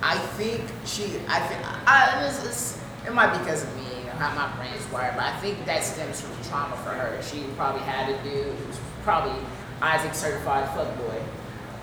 [0.03, 4.01] I think she, I think, I, it was, it's, it might be because of me,
[4.01, 7.23] you know, how my brain's wired, but I think that stems from trauma for her.
[7.23, 9.39] She probably had a dude who's probably
[9.81, 11.23] Isaac certified fuckboy.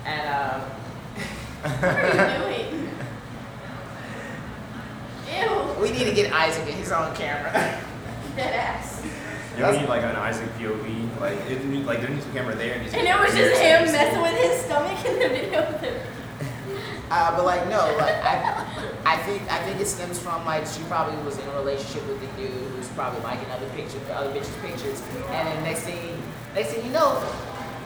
[0.04, 0.60] And um
[1.62, 2.90] What are you doing?
[5.30, 5.80] Ew.
[5.80, 7.52] we need to get Isaac in his own camera.
[8.36, 9.02] Dead ass.
[9.56, 11.20] You don't need like an Isaac POV.
[11.20, 12.78] Like it need, like there needs to be a camera there.
[12.78, 14.22] needs to And be it was here, just so him you messing it.
[14.22, 16.00] with his stomach in the video with him.
[17.10, 18.64] Uh, but like no, like I,
[19.04, 22.20] I think I think it stems from like she probably was in a relationship with
[22.20, 25.02] the dude who's probably liking other pictures, other bitches' pictures,
[25.34, 26.22] and then next thing,
[26.54, 27.18] next thing you know,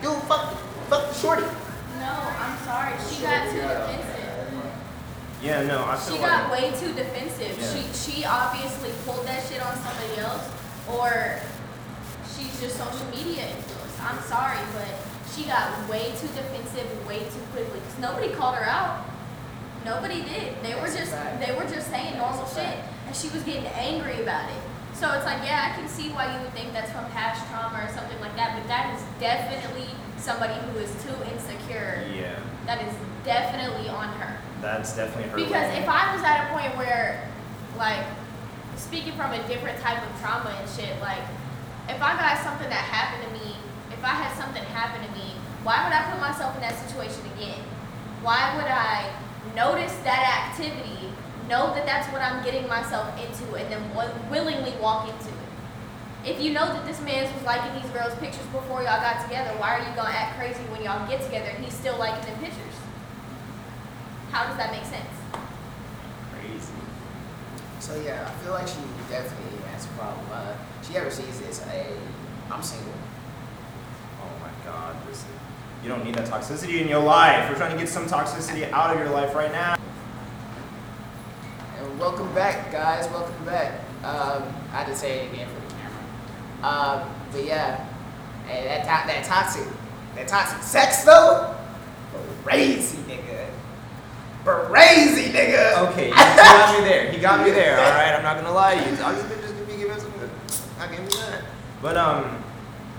[0.03, 0.53] dude, fuck,
[0.91, 1.43] fuck the shorty.
[1.43, 2.93] No, I'm sorry.
[3.09, 4.14] She got too defensive.
[5.45, 7.53] Yeah, no, I feel She like got way too defensive.
[7.61, 7.69] Yeah.
[7.69, 10.49] She she obviously pulled that shit on somebody else,
[10.89, 11.39] or
[12.33, 14.01] she's just social media influenced.
[14.01, 14.89] I'm sorry, but
[15.37, 17.81] she got way too defensive way too quickly.
[17.81, 19.05] Cause nobody called her out.
[19.85, 20.57] Nobody did.
[20.63, 21.45] They were That's a just fact.
[21.45, 24.57] they were just saying normal That's shit, and she was getting angry about it.
[24.95, 27.85] So it's like, yeah, I can see why you would think that's from past trauma
[27.85, 32.07] or something like that, but that is definitely somebody who is too insecure.
[32.15, 34.34] yeah, That is definitely on her.
[34.65, 35.37] That's definitely her.
[35.37, 37.29] Because if I was at a point where,
[37.77, 38.05] like,
[38.77, 41.21] speaking from a different type of trauma and shit, like,
[41.89, 43.57] if I got something that happened to me,
[43.93, 47.21] if I had something happen to me, why would I put myself in that situation
[47.37, 47.61] again?
[48.25, 49.13] Why would I
[49.55, 51.13] notice that activity,
[51.49, 53.85] know that that's what I'm getting myself into, and then
[54.31, 55.45] willingly walk into it?
[56.25, 59.53] If you know that this man's was liking these girls' pictures before y'all got together,
[59.61, 62.41] why are you gonna act crazy when y'all get together and he's still liking them
[62.41, 62.77] pictures?
[64.35, 65.07] How does that make sense?
[66.35, 66.73] crazy.
[67.79, 70.27] So yeah, I feel like she definitely has a problem.
[70.33, 71.87] Uh, she ever sees this, hey,
[72.51, 72.93] I'm single.
[74.21, 75.29] Oh my God, listen.
[75.85, 77.49] You don't need that toxicity in your life.
[77.49, 79.77] We're trying to get some toxicity out of your life right now.
[81.79, 83.09] And welcome back, guys.
[83.13, 83.83] Welcome back.
[84.03, 84.43] Um,
[84.73, 87.05] I had to say it again for the camera.
[87.05, 87.87] Um, but yeah,
[88.49, 89.69] hey, that to- that toxic,
[90.17, 91.55] that toxic sex though,
[92.43, 93.34] crazy nigga,
[94.45, 95.89] crazy nigga.
[95.91, 97.11] Okay, he got me there.
[97.13, 97.79] He got me there.
[97.79, 98.97] All right, I'm not gonna lie to you.
[98.97, 100.31] Toxic bitches can be giving some good.
[100.79, 101.43] I can do that.
[101.83, 102.43] But um,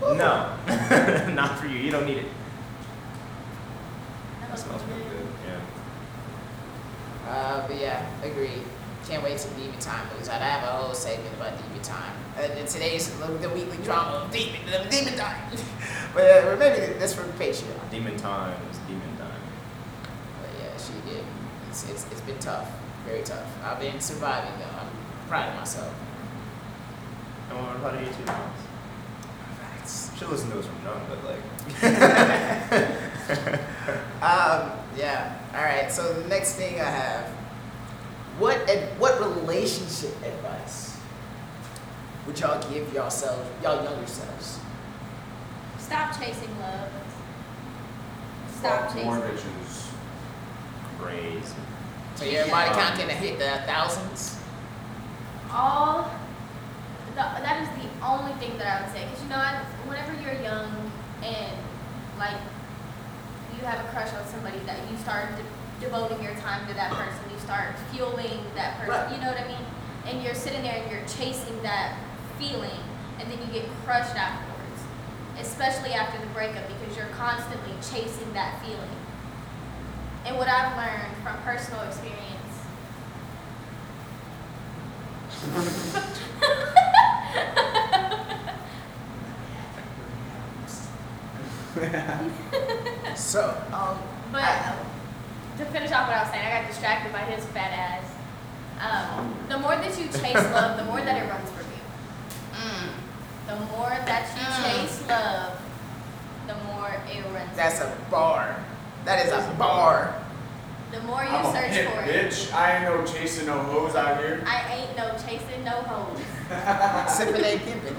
[0.01, 0.55] no,
[1.33, 1.77] not for you.
[1.79, 2.25] You don't need it.
[4.41, 5.27] That smells pretty good.
[5.45, 7.29] Yeah.
[7.31, 8.61] Uh, but yeah, agree.
[9.07, 10.41] Can't wait to Demon Time moves out.
[10.41, 12.13] I have a whole segment about Demon Time.
[12.35, 15.39] Uh, and today's the, the weekly drama of Demon, the Demon Time.
[16.13, 17.89] but uh, maybe that's for Patreon.
[17.89, 19.39] Demon times, demon time.
[20.41, 21.23] But yeah, she did.
[21.75, 22.71] It's, it's, it's been tough,
[23.05, 23.45] very tough.
[23.61, 24.79] I've been surviving though.
[24.79, 24.87] I'm
[25.27, 25.93] proud of myself.
[27.49, 28.23] And what about you too?
[29.59, 30.09] Facts.
[30.17, 31.43] Should listen to us from young, but like.
[34.21, 35.35] Um, yeah.
[35.53, 35.91] All right.
[35.91, 37.27] So the next thing I have,
[38.39, 40.97] what ad- what relationship advice
[42.25, 44.59] would y'all give yourselves, y'all younger selves?
[45.79, 46.89] Stop chasing love.
[48.59, 49.49] Stop Fuck More chasing.
[49.51, 49.84] bitches.
[50.99, 51.55] Crazy.
[52.15, 54.39] So your body count can hit the thousands.
[55.51, 56.09] All.
[57.11, 59.05] The, that is the only thing that I would say.
[59.05, 60.91] Because you know, I, whenever you're young
[61.23, 61.57] and
[62.17, 62.39] like
[63.55, 66.91] you have a crush on somebody that you start de- devoting your time to that
[66.91, 68.95] person, you start fueling that person.
[68.95, 69.15] Right.
[69.15, 69.65] You know what I mean?
[70.07, 71.97] And you're sitting there and you're chasing that
[72.37, 72.83] feeling,
[73.19, 74.83] and then you get crushed afterwards.
[75.39, 78.95] Especially after the breakup, because you're constantly chasing that feeling.
[80.25, 82.31] And what I've learned from personal experience
[93.15, 93.97] So, um,
[94.31, 94.75] But
[95.57, 98.03] to finish off what I was saying, I got distracted by his fat ass.
[98.79, 101.83] Um, the more that you chase love, the more that it runs from you.
[102.53, 102.89] mm,
[103.47, 104.63] The more that you Mm.
[104.63, 105.59] chase love,
[106.47, 107.55] the more it runs.
[107.55, 108.57] that's a bar.
[109.05, 110.19] That is a bar.
[110.91, 112.31] The more you I'm a search pimp, for it.
[112.31, 112.53] bitch.
[112.53, 114.43] I ain't no chasing no hoes out here.
[114.47, 116.19] I ain't no chasing no hoes.
[117.15, 117.95] Sipping ain't pimping.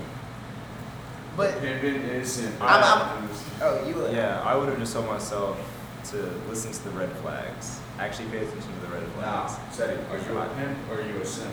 [1.37, 2.61] But Pimpin' innocent.
[2.63, 3.29] I'm- I'm-
[3.63, 4.15] oh, you would.
[4.15, 5.59] Yeah, I would have just told myself
[6.11, 6.17] to
[6.49, 7.81] listen to the red flags.
[7.99, 9.77] Actually, pay attention to the red Nah, flags.
[9.77, 11.51] Seti, are you a pimp or are you a simp?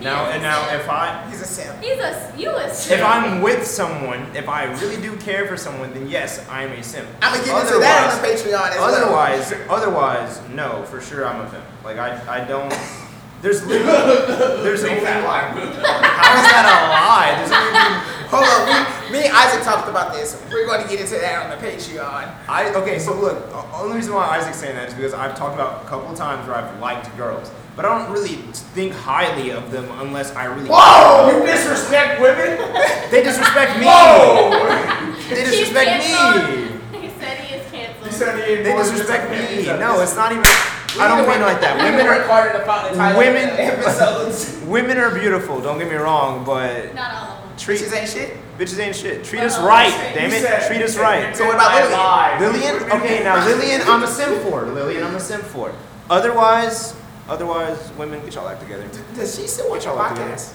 [0.00, 1.80] Now, and now, if I He's a simp.
[1.80, 5.94] He's a you a if I'm with someone, if I really do care for someone,
[5.94, 7.06] then yes, I'm a simp.
[7.22, 8.94] I'm gonna get into that on the Otherwise- Patreon as well.
[8.94, 11.64] Otherwise, otherwise, no, for sure I'm a pimp.
[11.84, 12.72] Like I, I don't.
[13.42, 15.00] There's literally, there's only.
[15.02, 15.50] lie.
[15.50, 17.34] How is that a lie?
[17.38, 18.08] There's only.
[18.32, 20.42] Hold on, me, me Isaac talked about this.
[20.50, 22.32] We're going to get into that on the Patreon.
[22.48, 25.54] I okay, so look, the only reason why Isaac's saying that is because I've talked
[25.54, 28.36] about a couple times where I've liked girls, but I don't really
[28.72, 30.70] think highly of them unless I really.
[30.72, 31.28] Whoa!
[31.30, 32.56] You disrespect women?
[33.12, 33.84] They disrespect me.
[33.84, 34.48] Whoa!
[35.28, 37.00] They disrespect me.
[37.02, 38.06] He said he is canceled.
[38.06, 39.66] You said he ain't They disrespect me.
[39.66, 40.46] No, it's not even.
[40.98, 41.76] I don't mean like that.
[41.76, 44.58] Women are harder to find women- episodes.
[44.66, 45.60] women are beautiful.
[45.60, 47.41] Don't get me wrong, but Not all of them.
[47.62, 48.36] Treat Bitches ain't shit.
[48.58, 49.24] bitches ain't shit.
[49.24, 50.42] Treat us Uh-oh, right, that's damn it.
[50.42, 51.36] said- Treat us right.
[51.36, 52.78] So what about Lillian?
[52.80, 52.92] Lillian?
[52.92, 54.62] Okay, now Lillian, I'm a simp for.
[54.66, 55.72] Lillian, I'm a simp for.
[56.10, 56.94] Otherwise,
[57.28, 58.84] otherwise, women get y'all act together.
[59.14, 60.34] Does she still watch Get your y'all act together.
[60.36, 60.52] podcast?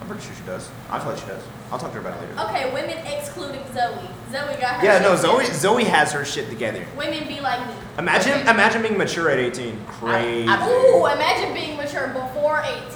[0.00, 0.68] I'm pretty sure she does.
[0.90, 1.42] I feel like she does.
[1.72, 2.40] I'll talk to her about it later.
[2.48, 4.08] Okay, women excluding Zoe.
[4.30, 5.58] Zoe got her Yeah, shit no, Zoe, together.
[5.58, 6.84] Zoe has her shit together.
[6.96, 7.74] Women be like me.
[7.98, 8.50] Imagine, Okay.
[8.50, 9.84] imagine being mature at 18.
[9.88, 10.48] Crazy.
[10.48, 12.95] I- Ooh, imagine being mature before 18.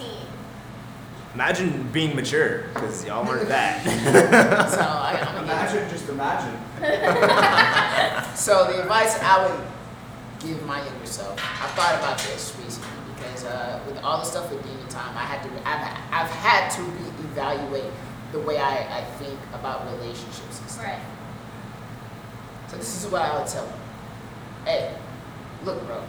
[1.34, 3.84] Imagine being mature, because y'all weren't that.
[4.70, 6.56] So I, I'm Imagine, just imagine.
[8.36, 9.66] So the advice I would
[10.40, 14.50] give my younger self, I thought about this recently because uh, with all the stuff
[14.50, 17.90] with Demon Time, I had to, I've, I've had to reevaluate
[18.32, 20.84] the way I, I think about relationships and stuff.
[20.84, 21.02] Right.
[22.68, 23.78] So this is what I would tell them.
[24.64, 24.94] Hey,
[25.64, 26.02] look, bro.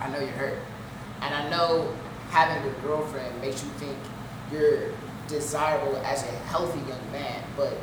[0.00, 0.58] I know you're hurt,
[1.20, 1.94] and I know
[2.34, 3.96] having a girlfriend makes you think
[4.50, 4.90] you're
[5.28, 7.78] desirable as a healthy young man, but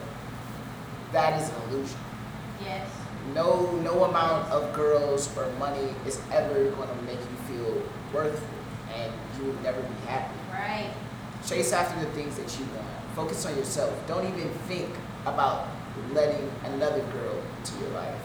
[1.14, 1.98] that is an illusion.
[2.62, 2.88] Yes.
[3.34, 7.82] no no amount of girls or money is ever going to make you feel
[8.14, 8.48] worthful
[8.94, 10.36] and you will never be happy.
[10.52, 10.92] Right.
[11.48, 12.88] chase after the things that you want.
[13.16, 13.92] Focus on yourself.
[14.08, 14.90] Don't even think
[15.26, 15.70] about
[16.14, 18.22] letting another girl into your life.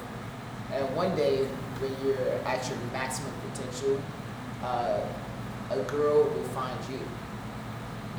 [0.72, 1.44] And one day
[1.78, 4.00] when you're at your maximum potential
[4.62, 5.00] uh,
[5.70, 7.00] a girl will find you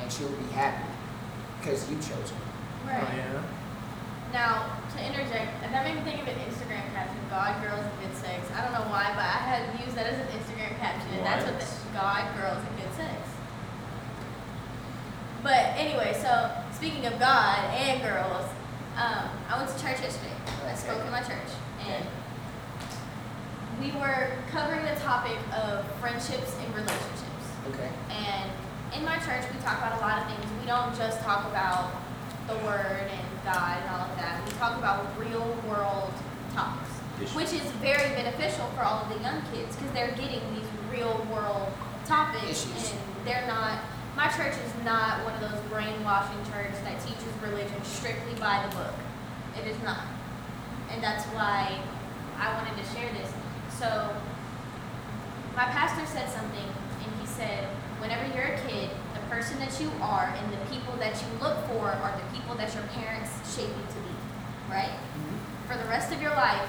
[0.01, 0.85] and she'll be happy
[1.59, 2.37] because you chose her
[2.85, 3.03] Right.
[3.03, 3.43] Oh, yeah.
[4.31, 8.15] Now, to interject, that made me think of an Instagram caption, God, girls, and good
[8.15, 8.47] sex.
[8.55, 11.43] I don't know why, but I had used that as an Instagram caption, and that's
[11.43, 11.63] what What?
[11.63, 13.15] the God, girls, and good sex.
[15.43, 18.45] But anyway, so speaking of God and girls,
[18.95, 20.33] um, I went to church yesterday.
[20.65, 21.51] I spoke in my church,
[21.87, 22.05] and
[23.81, 27.16] we were covering the topic of friendships and relationships.
[27.73, 28.51] Okay And
[28.95, 30.45] in my church, we talk about a lot of things.
[30.61, 31.91] We don't just talk about
[32.47, 34.41] the Word and God and all of that.
[34.45, 36.13] We talk about real world
[36.53, 36.89] topics,
[37.35, 41.27] which is very beneficial for all of the young kids because they're getting these real
[41.31, 41.67] world
[42.05, 42.91] topics Issues.
[42.91, 43.79] and they're not.
[44.15, 48.75] My church is not one of those brainwashing churches that teaches religion strictly by the
[48.75, 48.95] book.
[49.59, 50.01] It is not,
[50.89, 51.77] and that's why
[52.39, 53.31] I wanted to share this.
[53.77, 54.15] So
[55.55, 56.65] my pastor said something,
[57.07, 57.63] and he said,
[57.99, 61.57] whenever you're a kid, the person that you are and the people that you look
[61.67, 64.15] for are the people that your parents shape you to be,
[64.69, 64.91] right?
[64.91, 65.67] Mm-hmm.
[65.71, 66.67] For the rest of your life,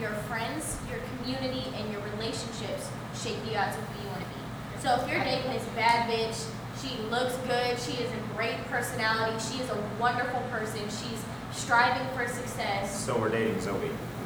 [0.00, 4.28] your friends, your community, and your relationships shape you out to who you want to
[4.28, 4.42] be.
[4.82, 6.44] So if your date plays bad bitch,
[6.82, 12.06] she looks good, she is a great personality, she is a wonderful person, she's striving
[12.16, 13.04] for success.
[13.04, 13.80] So we're dating Zoe, is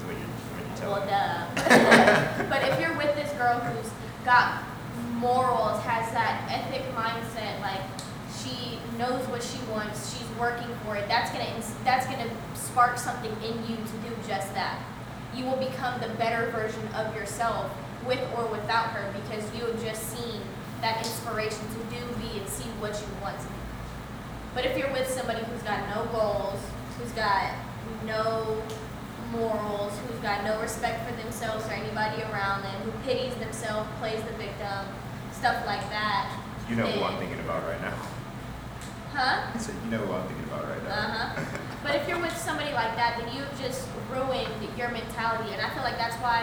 [0.05, 1.63] what you're, what you're telling Well, me.
[1.63, 2.45] duh.
[2.51, 3.91] but if you're with this girl who's
[4.25, 4.65] got
[5.19, 7.81] morals, has that ethic mindset, like
[8.43, 11.09] she knows what she wants, she's working for it.
[11.09, 11.51] That's gonna
[11.85, 14.81] that's gonna spark something in you to do just that.
[15.35, 17.71] You will become the better version of yourself
[18.07, 20.41] with or without her because you have just seen
[20.81, 23.53] that inspiration to do, be, and see what you want to be.
[24.55, 26.61] But if you're with somebody who's got no goals,
[26.99, 27.53] who's got
[28.07, 28.63] no
[29.33, 34.23] morals, who's got no respect for themselves or anybody around them, who pities themselves, plays
[34.23, 34.87] the victim,
[35.39, 36.35] stuff like that.
[36.69, 37.95] You know who I'm thinking about right now.
[39.15, 39.47] Huh?
[39.55, 40.91] I said, you know who I'm thinking about right now.
[40.91, 41.45] Uh huh.
[41.79, 45.71] But if you're with somebody like that, then you've just ruined your mentality, and I
[45.71, 46.43] feel like that's why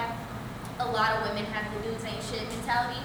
[0.79, 3.03] a lot of women have the dudes ain't shit mentality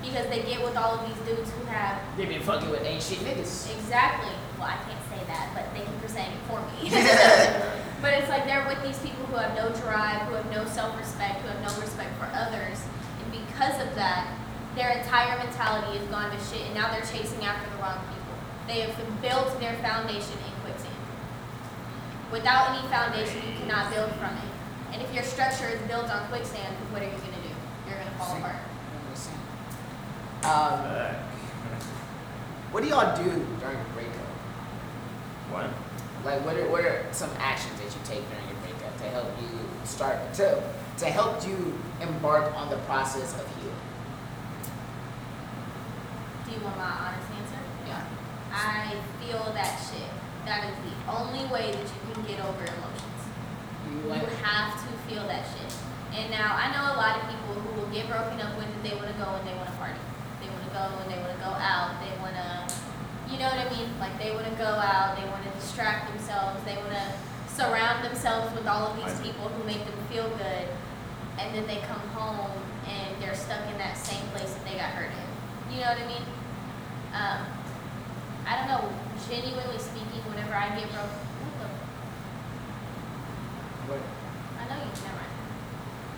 [0.00, 3.04] because they get with all of these dudes who have They've been fucking with ain't
[3.04, 3.68] shit niggas.
[3.68, 4.32] Exactly.
[4.56, 6.88] Well, I can't say that, but thank you for saying it for me.
[8.02, 11.44] but it's like they're with these people who have no drive, who have no self-respect,
[11.44, 12.80] who have no respect for others,
[13.20, 14.41] and because of that,
[14.74, 18.34] their entire mentality has gone to shit, and now they're chasing after the wrong people.
[18.66, 20.96] They have built their foundation in quicksand.
[22.30, 24.50] Without any foundation, you cannot build from it.
[24.92, 27.52] And if your structure is built on quicksand, what are you gonna do?
[27.88, 28.56] You're gonna fall apart.
[30.44, 31.14] Um,
[32.72, 33.30] what do y'all do
[33.60, 34.32] during a breakup?
[35.52, 35.68] what?
[36.24, 39.28] Like, what are, what are some actions that you take during your breakup to help
[39.40, 40.62] you start to
[40.98, 43.71] to help you embark on the process of healing?
[46.52, 47.64] You want my honest answer?
[47.88, 48.04] Yeah.
[48.52, 48.92] I
[49.24, 50.04] feel that shit.
[50.44, 53.20] That is the only way that you can get over emotions.
[53.88, 55.72] You You have to feel that shit.
[56.12, 58.84] And now I know a lot of people who will get broken up with and
[58.84, 59.96] they want to go and they want to party.
[60.44, 61.96] They want to go and they want to go out.
[62.04, 62.68] They want to,
[63.32, 63.88] you know what I mean?
[63.96, 65.16] Like they want to go out.
[65.16, 66.60] They want to distract themselves.
[66.68, 67.08] They want to
[67.48, 70.68] surround themselves with all of these people who make them feel good.
[71.40, 74.92] And then they come home and they're stuck in that same place that they got
[74.92, 75.28] hurt in.
[75.72, 76.24] You know what I mean?
[77.12, 77.46] Um,
[78.46, 78.88] I don't know.
[79.28, 81.12] Genuinely speaking, whenever I get broke,
[83.86, 84.02] what the
[84.58, 85.32] I know you never mind.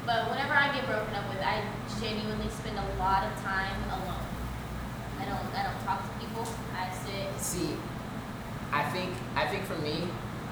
[0.07, 1.63] But whenever I get broken up with, I
[2.01, 4.25] genuinely spend a lot of time alone.
[5.21, 6.47] I don't I don't talk to people.
[6.75, 7.77] I sit See,
[8.73, 10.09] I think I think for me,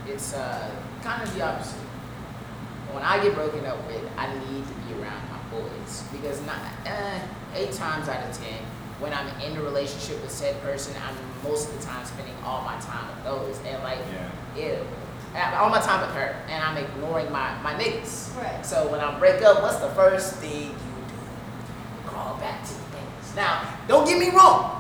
[0.06, 0.70] it's uh,
[1.02, 1.80] kind of the opposite.
[2.92, 6.60] When I get broken up with, I need to be around my boys because not
[6.86, 7.18] uh,
[7.54, 8.60] eight times out of ten,
[9.02, 12.62] when I'm in a relationship with said person, I'm most of the time spending all
[12.62, 13.98] my time with those, and like,
[14.56, 14.76] Yeah.
[14.76, 14.86] ew,
[15.58, 18.34] all my time with her, and I'm ignoring my my niggas.
[18.36, 18.64] Right.
[18.64, 22.10] So when I break up, what's the first thing you do?
[22.10, 23.34] Call back to the niggas.
[23.36, 24.78] Now, don't get me wrong.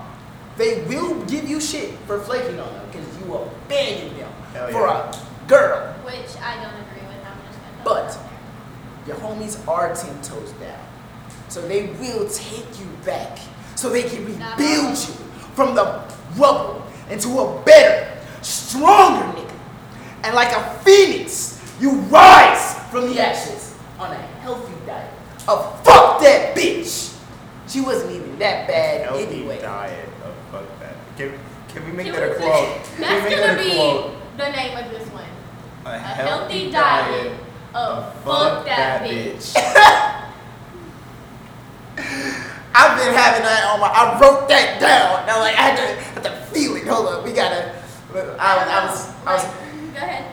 [0.56, 4.86] They will give you shit for flaking on them because you abandoned them Hell for
[4.86, 5.10] yeah.
[5.10, 5.94] a girl.
[6.04, 7.26] which I don't agree with.
[7.26, 8.18] I'm just gonna But
[9.06, 10.78] your homies are ten toes down.
[11.48, 13.38] So they will take you back
[13.82, 15.12] so they can rebuild you
[15.56, 16.00] from the
[16.36, 19.52] rubble into a better, stronger nigga.
[20.22, 25.10] And like a phoenix, you rise from the ashes on a healthy diet
[25.48, 27.18] of fuck that bitch.
[27.66, 29.60] She wasn't even that bad Healthy anyway.
[29.60, 30.94] diet of fuck that.
[31.16, 31.36] Can,
[31.68, 32.84] can we make Can that a quote?
[33.00, 34.14] That's gonna that be quote?
[34.36, 35.24] the name of this one.
[35.86, 37.32] A, A healthy diet
[37.74, 40.08] of fuck that bitch.
[42.74, 43.88] I've been having that on my.
[43.92, 45.26] I wrote that down.
[45.26, 46.86] Now, like I had to, had to feel it.
[46.88, 47.76] Hold up, we gotta.
[48.12, 49.44] I was, I was, I was,
[49.92, 50.24] go ahead.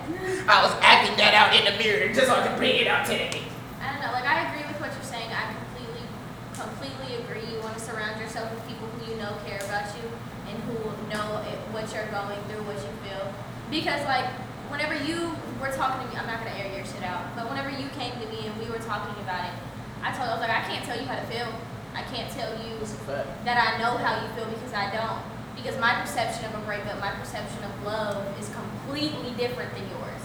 [0.48, 3.06] I was acting that out in the mirror just so I could bring it out
[3.06, 3.44] today.
[3.84, 4.12] I don't know.
[4.16, 5.32] Like I agree with what you're saying.
[5.32, 6.08] I completely,
[6.56, 7.44] completely agree.
[7.44, 10.08] You want to surround yourself with people who you know care about you
[10.48, 10.76] and who
[11.12, 13.32] know it, what you're going through, what you feel.
[13.68, 14.28] Because like
[14.72, 17.36] whenever you were talking to me, I'm not gonna air your shit out.
[17.36, 19.56] But whenever you came to me and we were talking about it,
[20.02, 21.52] I told I was like, I can't tell you how to feel.
[22.00, 23.28] I can't tell you It's a fact.
[23.44, 25.20] that I know how you feel because I don't.
[25.56, 30.22] Because my perception of a breakup, my perception of love is completely different than yours.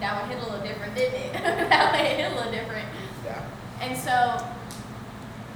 [0.00, 1.32] That one hit a little different, didn't it?
[1.68, 2.88] that one hit a little different.
[3.24, 3.44] Yeah.
[3.82, 4.40] And so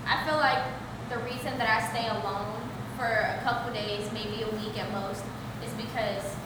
[0.06, 0.60] I feel like
[1.08, 2.60] the reason that I stay alone
[2.96, 5.24] for a couple days, maybe a week at most,
[5.64, 6.36] is because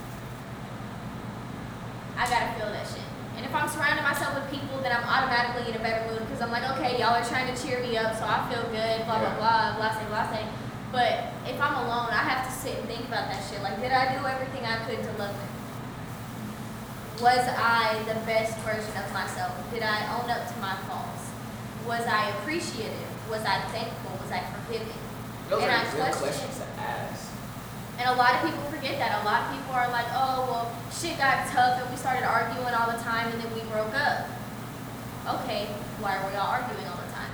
[2.17, 3.04] I gotta feel that shit.
[3.45, 6.41] And if I'm surrounding myself with people, then I'm automatically in a better mood because
[6.41, 9.21] I'm like, okay, y'all are trying to cheer me up, so I feel good, blah,
[9.21, 10.49] blah, blah, blah, say, blah, say.
[10.91, 13.61] But if I'm alone, I have to sit and think about that shit.
[13.61, 15.53] Like, did I do everything I could to love them?
[17.21, 19.53] Was I the best version of myself?
[19.71, 21.29] Did I own up to my faults?
[21.85, 22.97] Was I appreciative?
[23.29, 24.17] Was I thankful?
[24.25, 24.89] Was I forgiving?
[25.53, 27.29] Those And are I good question- questions to ask.
[27.99, 29.23] And a lot of people forget that.
[29.23, 32.75] A lot of people are like, oh, well, shit got tough and we started arguing
[32.75, 34.27] all the time and then we broke up.
[35.27, 35.67] Okay,
[36.01, 37.31] why are we all arguing all the time?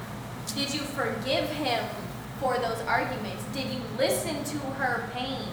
[0.55, 1.85] Did you forgive him
[2.38, 3.42] for those arguments?
[3.53, 5.49] Did you listen to her pain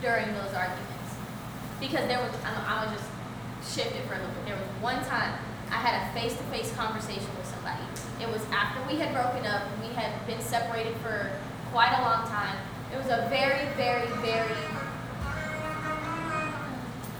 [0.00, 1.10] during those arguments?
[1.80, 3.10] Because there was, I'm, gonna just
[3.74, 4.46] shift it for a little bit.
[4.46, 5.34] There was one time
[5.70, 7.82] I had a face to face conversation with somebody.
[8.20, 11.32] It was after we had broken up, we had been separated for
[11.72, 12.56] quite a long time.
[12.92, 14.54] It was a very, very, very.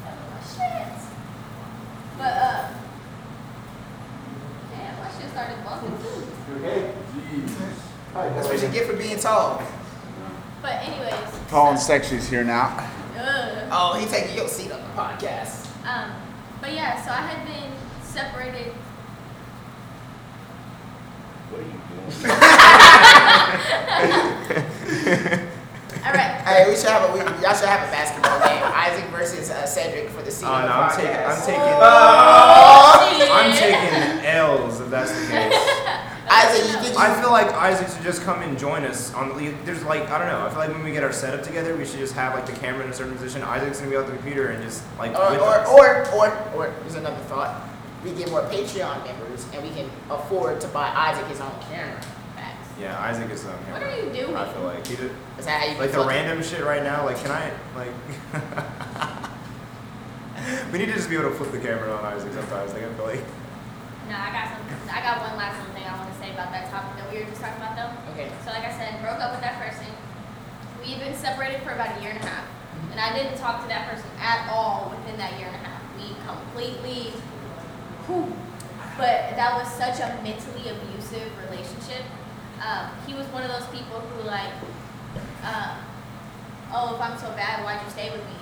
[0.04, 0.86] Oh, shit.
[2.18, 2.68] But, uh.
[4.70, 6.26] Damn, my shit started bumping too.
[6.56, 6.92] Okay.
[7.14, 7.56] Jeez.
[8.12, 9.62] That's what you get for being tall.
[10.60, 11.14] But, anyways.
[11.48, 12.90] Tall and sexy's here now.
[13.16, 13.68] Ugh.
[13.72, 15.68] Oh, he taking your seat on the podcast.
[15.86, 16.12] Um,
[16.60, 18.74] but yeah, so I had been separated.
[21.48, 21.80] What are you
[25.32, 25.48] doing?
[26.42, 26.64] All right.
[26.66, 28.62] Hey, we should have a we, y'all should have a basketball game.
[28.74, 30.48] Isaac versus uh, Cedric for the season.
[30.48, 30.96] Oh no, I'm podcast.
[30.98, 35.54] taking, I'm taking, Oh, I'm taking L's if that's the case.
[36.34, 36.98] Isaac, you did you?
[36.98, 39.50] I feel like Isaac should just come and join us on the.
[39.64, 40.44] There's like I don't know.
[40.44, 42.52] I feel like when we get our setup together, we should just have like the
[42.54, 43.42] camera in a certain position.
[43.42, 45.68] Isaac's gonna be on the computer and just like Or, with or, us.
[45.68, 47.68] or, or, or, there's another thought.
[48.02, 52.00] We get more Patreon members and we can afford to buy Isaac his own camera.
[52.72, 52.80] Facts.
[52.80, 53.92] yeah, Isaac is on What camera.
[53.92, 54.36] are you doing?
[54.36, 56.82] I feel like he did Is that how you like the fucking- random shit right
[56.82, 57.04] now.
[57.04, 57.92] Like, can I like?
[60.72, 62.72] we need to just be able to flip the camera on Isaac sometimes.
[62.72, 63.24] Like I feel like.
[64.08, 64.62] No, I got some.
[64.90, 67.20] I got one last little thing I want to say about that topic that we
[67.22, 67.92] were just talking about, though.
[68.12, 68.28] Okay.
[68.44, 69.86] So, like I said, broke up with that person.
[70.84, 72.44] We've been separated for about a year and a half.
[72.90, 75.80] And I didn't talk to that person at all within that year and a half.
[75.96, 77.14] We completely,
[78.10, 78.26] whew.
[78.98, 82.02] but that was such a mentally abusive relationship.
[82.62, 84.52] Um, he was one of those people who like,
[85.42, 85.76] uh,
[86.72, 88.38] oh, if I'm so bad, why'd you stay with me?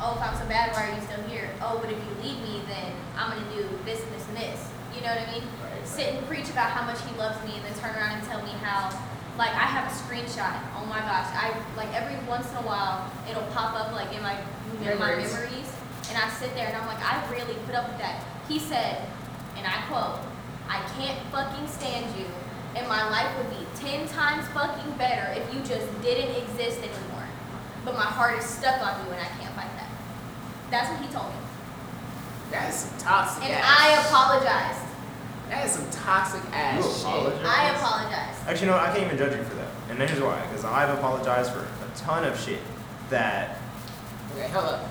[0.00, 1.50] Oh, if I'm so bad, why are you still here?
[1.60, 4.70] Oh, but if you leave me, then I'm gonna do this and this and this.
[4.94, 5.42] You know what I mean?
[5.60, 8.24] Right, Sit and preach about how much he loves me, and then turn around and
[8.26, 8.88] tell me how,
[9.36, 10.54] like, I have a screenshot.
[10.78, 14.22] Oh my gosh, I like every once in a while it'll pop up like in
[14.22, 14.34] my
[14.80, 15.32] in my Memories.
[15.34, 15.68] memories,
[16.08, 18.24] and I sit there and I'm like, I really put up with that.
[18.48, 19.02] He said,
[19.56, 20.20] and I quote,
[20.68, 22.26] "I can't fucking stand you,
[22.78, 27.26] and my life would be ten times fucking better if you just didn't exist anymore.
[27.84, 29.88] But my heart is stuck on you, and I can't fight that."
[30.70, 31.40] That's what he told me,
[32.50, 33.64] That is some toxic and ass.
[33.80, 34.80] I apologized.
[35.48, 37.00] That is some toxic ass You shit.
[37.02, 37.46] apologize?
[37.46, 38.38] I apologized.
[38.48, 39.68] Actually, no, I can't even judge you for that.
[39.90, 40.40] And here's why.
[40.46, 42.60] Because I've apologized for a ton of shit
[43.10, 43.56] that
[44.36, 44.84] Okay, hold up.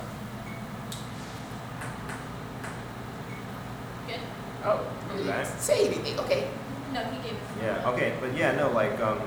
[4.08, 4.20] Good.
[4.66, 5.62] Oh, What was that?
[5.62, 6.20] say anything.
[6.22, 6.48] Okay.
[6.94, 7.34] No, he gave.
[7.34, 7.40] It.
[7.64, 7.90] Yeah.
[7.90, 8.14] Okay.
[8.20, 8.70] But yeah, no.
[8.72, 9.20] Like, um,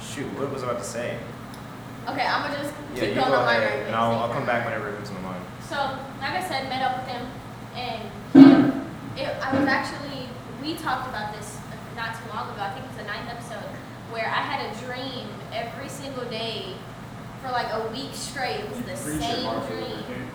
[0.00, 0.26] shoot.
[0.38, 1.18] What was I about to say?
[2.08, 3.86] Okay, I'm gonna just Yeah, keep you going go on my ahead, rant.
[3.88, 5.44] and I'll, I'll come back whenever it comes to mind.
[5.68, 5.76] So,
[6.20, 7.26] like I said, met up with him,
[7.76, 8.02] and
[8.32, 10.26] him, it, I was actually,
[10.62, 11.58] we talked about this
[11.94, 12.62] not too long ago.
[12.62, 13.68] I think it's the ninth episode,
[14.10, 16.74] where I had a dream every single day
[17.42, 18.60] for like a week straight.
[18.64, 19.86] It was the Preach same Martin dream.
[20.08, 20.30] King.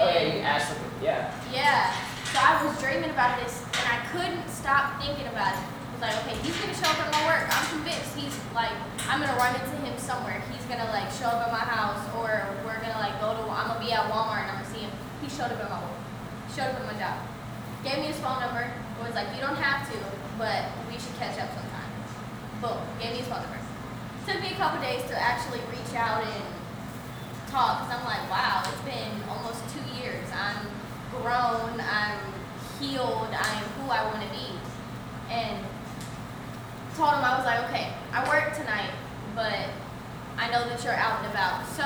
[0.00, 0.90] Oh yeah, you asked something.
[1.02, 1.32] Yeah.
[1.54, 1.94] yeah,
[2.32, 3.69] so I was dreaming about this, and I
[4.10, 5.62] couldn't stop thinking about it.
[5.62, 7.46] I was like, okay, he's gonna show up at my work.
[7.46, 8.74] I'm convinced he's like,
[9.06, 10.42] I'm gonna run into him somewhere.
[10.50, 13.42] He's gonna like show up at my house, or we're gonna like go to.
[13.46, 14.92] I'm gonna be at Walmart and I'm gonna see him.
[15.22, 16.02] He showed up at my work.
[16.50, 17.22] Showed up at my job.
[17.86, 18.66] Gave me his phone number.
[19.00, 19.96] Was like, you don't have to,
[20.36, 21.88] but we should catch up sometime.
[22.60, 22.76] Boom.
[23.00, 23.56] Gave me his phone number.
[24.28, 26.44] Took me a couple days to actually reach out and
[27.48, 30.28] talk because I'm like, wow, it's been almost two years.
[30.36, 30.68] I'm
[31.16, 31.80] grown.
[31.80, 32.20] I'm
[32.80, 33.28] healed.
[33.30, 34.48] I am who I want to be.
[35.28, 35.60] And
[36.96, 38.90] told him I was like, okay, I work tonight,
[39.36, 39.68] but
[40.40, 41.68] I know that you're out and about.
[41.76, 41.84] So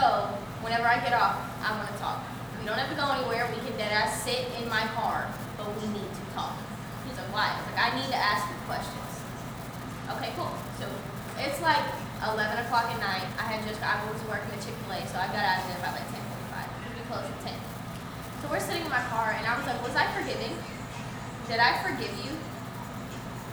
[0.62, 2.22] whenever I get off, I want to talk.
[2.56, 3.44] We don't have to go anywhere.
[3.52, 5.28] We can dead ass sit in my car,
[5.58, 6.56] but we need to talk.
[7.04, 7.52] He's like, why?
[7.68, 9.10] Like, I need to ask you questions.
[10.16, 10.54] Okay, cool.
[10.80, 10.88] So
[11.36, 11.84] it's like
[12.24, 13.28] 11 o'clock at night.
[13.36, 15.92] I had just, I was working at Chick-fil-A, so I got out of there by
[15.92, 16.64] like 10.45.
[16.96, 17.52] We closed at 10.
[18.40, 20.56] So we're sitting in my car, and I was like, was I forgiving?
[21.48, 22.32] Did I forgive you?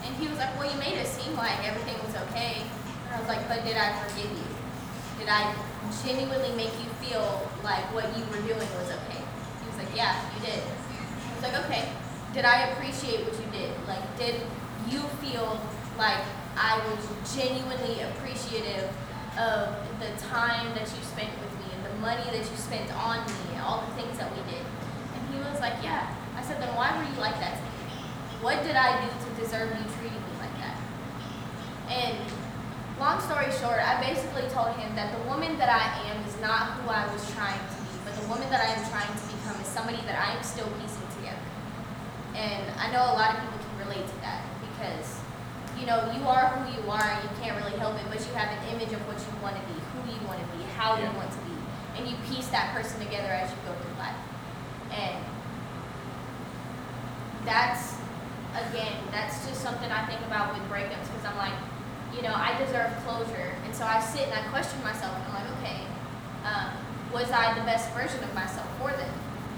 [0.04, 2.64] And he was like, well, you made it seem like everything was okay.
[3.06, 4.48] And I was like, but did I forgive you?
[5.18, 5.54] Did I
[6.02, 9.20] genuinely make you feel like what you were doing was okay?
[9.20, 10.64] He was like, yeah, you did.
[10.64, 11.92] I was like, okay.
[12.32, 13.70] Did I appreciate what you did?
[13.86, 14.40] Like, did
[14.88, 15.60] you feel
[15.98, 16.24] like
[16.56, 17.04] I was
[17.36, 18.88] genuinely appreciative
[19.36, 19.68] of
[20.00, 23.52] the time that you spent with me and the money that you spent on me
[23.52, 24.64] and all the things that we did?
[24.64, 26.08] And he was like, yeah.
[26.34, 27.60] I said, then why were you like that?
[28.42, 30.74] What did I do to deserve you treating me like that?
[31.86, 32.18] And
[32.98, 36.82] long story short, I basically told him that the woman that I am is not
[36.82, 39.54] who I was trying to be, but the woman that I am trying to become
[39.62, 41.46] is somebody that I am still piecing together.
[42.34, 45.22] And I know a lot of people can relate to that because,
[45.78, 48.34] you know, you are who you are and you can't really help it, but you
[48.34, 50.98] have an image of what you want to be, who you want to be, how
[50.98, 51.54] you want to be,
[51.94, 54.18] and you piece that person together as you go through life.
[54.90, 55.22] And
[57.46, 58.01] that's
[58.54, 61.56] again, that's just something I think about with breakups because I'm like,
[62.14, 65.34] you know, I deserve closure, and so I sit and I question myself, and I'm
[65.34, 65.80] like, okay,
[66.44, 66.68] um,
[67.12, 69.12] was I the best version of myself for them?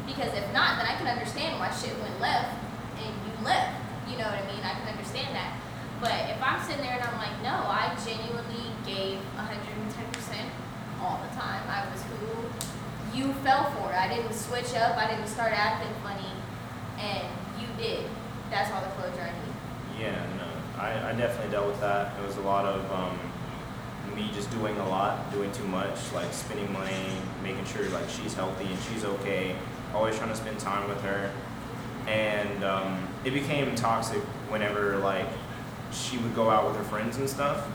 [0.07, 2.55] Because if not, then I can understand why shit went left
[2.99, 3.73] and you left.
[4.07, 4.63] You know what I mean?
[4.63, 5.57] I can understand that.
[6.01, 10.45] But if I'm sitting there and I'm like, no, I genuinely gave 110%
[11.01, 11.63] all the time.
[11.69, 13.95] I was who you fell for.
[13.95, 14.97] I didn't switch up.
[14.99, 16.29] I didn't start acting funny,
[16.99, 17.25] and
[17.59, 18.05] you did.
[18.51, 20.01] That's all the I need.
[20.01, 22.19] Yeah, no, I, I definitely dealt with that.
[22.19, 23.19] It was a lot of um,
[24.15, 27.07] me just doing a lot, doing too much, like spending money,
[27.43, 29.57] making sure like she's healthy and she's okay.
[29.95, 31.31] Always trying to spend time with her,
[32.09, 35.29] and um, it became toxic whenever like
[35.93, 37.69] she would go out with her friends and stuff,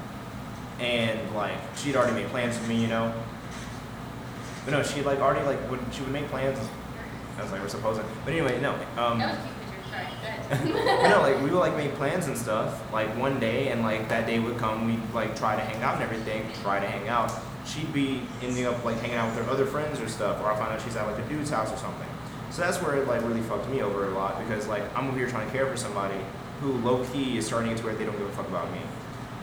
[0.80, 3.14] and like she'd already made plans with me, you know.
[4.66, 6.60] But no, she like already like would she would make plans.
[7.38, 8.74] I was like we're supposed to, but anyway, no.
[8.98, 9.20] Um,
[10.04, 10.60] That was a cute picture.
[10.60, 10.64] Sorry.
[10.64, 11.10] Go you ahead.
[11.12, 12.82] know, like we would like make plans and stuff.
[12.92, 15.96] Like one day, and like that day would come, we'd like try to hang out
[15.96, 16.46] and everything.
[16.62, 17.32] Try to hang out.
[17.66, 20.56] She'd be ending up like hanging out with her other friends or stuff, or I
[20.56, 22.08] find out she's at like a dude's house or something.
[22.52, 25.18] So that's where it like really fucked me over a lot because like I'm over
[25.18, 26.20] here trying to care for somebody
[26.62, 28.80] who low key is starting to where they don't give a fuck about me.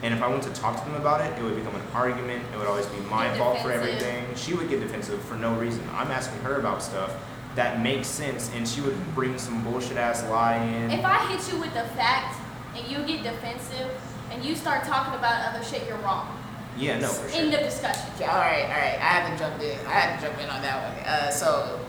[0.03, 2.45] And if I went to talk to them about it, it would become an argument.
[2.53, 4.27] It would always be my fault for everything.
[4.35, 5.83] She would get defensive for no reason.
[5.95, 7.15] I'm asking her about stuff
[7.57, 10.91] that makes sense, and she would bring some bullshit ass lie in.
[10.91, 12.39] If I hit you with a fact
[12.77, 13.91] and you get defensive
[14.31, 16.39] and you start talking about other shit, you're wrong.
[16.77, 17.41] yeah, no, for sure.
[17.41, 18.11] End of discussion.
[18.15, 18.99] Okay, all right, all right.
[19.01, 19.79] I have to jump in.
[19.87, 21.05] I have to jump in on that one.
[21.07, 21.81] Uh, so,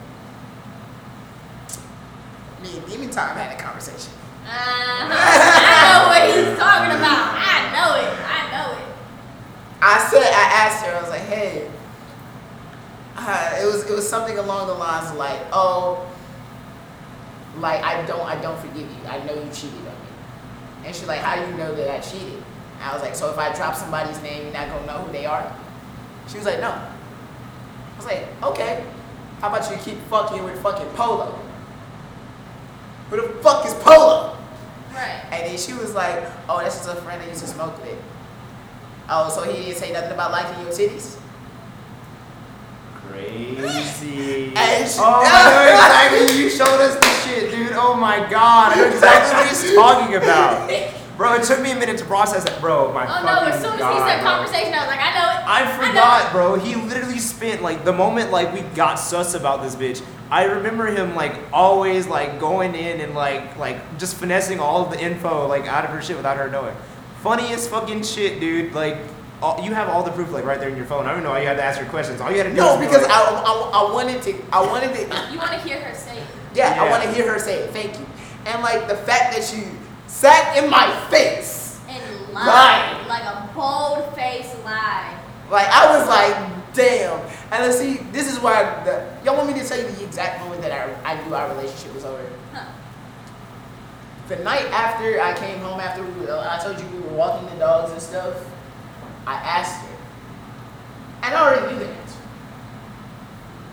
[2.63, 4.13] me and Demon Time had a conversation.
[4.47, 5.11] Uh-huh.
[5.11, 7.35] I know what he's talking about.
[7.35, 8.13] I know it.
[8.23, 8.87] I know it.
[9.81, 10.95] I said, I asked her.
[10.95, 11.69] I was like, hey.
[13.17, 16.07] Uh, it was it was something along the lines of like, oh,
[17.57, 19.07] like I don't I don't forgive you.
[19.07, 20.85] I know you cheated on me.
[20.85, 22.43] And she's like, how do you know that I cheated?
[22.79, 25.11] And I was like, so if I drop somebody's name, you're not gonna know who
[25.11, 25.51] they are?
[26.27, 26.69] She was like, no.
[26.69, 28.85] I was like, okay.
[29.41, 31.39] How about you keep fucking with fucking Polo?
[33.09, 34.37] Who the fuck is Polo?
[34.93, 35.23] Right.
[35.31, 37.97] And then she was like, oh, that's just a friend I used to smoke with.
[39.09, 41.16] Oh, so he didn't say nothing about liking your titties?
[43.09, 44.53] Crazy.
[44.55, 46.37] And she- oh, I know exactly.
[46.43, 47.73] You showed us the shit, dude.
[47.73, 48.73] Oh my god.
[48.73, 50.69] I know exactly what he's talking about.
[51.17, 52.61] Bro, it took me a minute to process that.
[52.61, 54.29] Bro, my Oh fucking no, as soon as god, he said bro.
[54.29, 55.47] conversation, I was like, I know it.
[55.47, 56.55] I know forgot, bro.
[56.59, 60.03] He literally spent like the moment like we got sus about this bitch.
[60.29, 64.91] I remember him like always like going in and like like just finessing all of
[64.91, 66.75] the info like out of her shit without her knowing.
[67.23, 68.73] Funniest fucking shit, dude.
[68.73, 68.97] Like
[69.41, 71.05] all, you have all the proof like right there in your phone.
[71.05, 72.21] I don't know why you had to ask her questions.
[72.21, 74.33] All you had to do No, was be because like, I, I, I wanted to,
[74.51, 76.27] I wanted to, You want to hear her say it.
[76.55, 77.71] yeah, I want to hear her say it.
[77.71, 78.05] Thank you.
[78.45, 79.65] And like the fact that she
[80.07, 82.01] sat in my face, And
[82.33, 83.05] lied, lie.
[83.07, 85.15] Like a bold face lie.
[85.51, 87.19] like I was like, damn.
[87.51, 90.41] And let's see, this is why the, y'all want me to tell you the exact
[90.43, 92.27] moment that I, I knew our relationship was over.
[92.53, 92.65] Huh.
[94.29, 97.47] The night after I came home, after we uh, I told you we were walking
[97.49, 98.35] the dogs and stuff,
[99.27, 99.95] I asked her.
[101.23, 102.19] And I already knew the answer.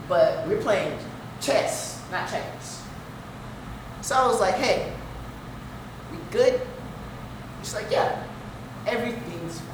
[0.09, 0.97] But we're playing
[1.41, 2.81] chess, not checkers.
[4.01, 4.93] So I was like, hey,
[6.11, 6.61] we good?
[7.63, 8.21] She's like, yeah,
[8.85, 9.67] everything's fine.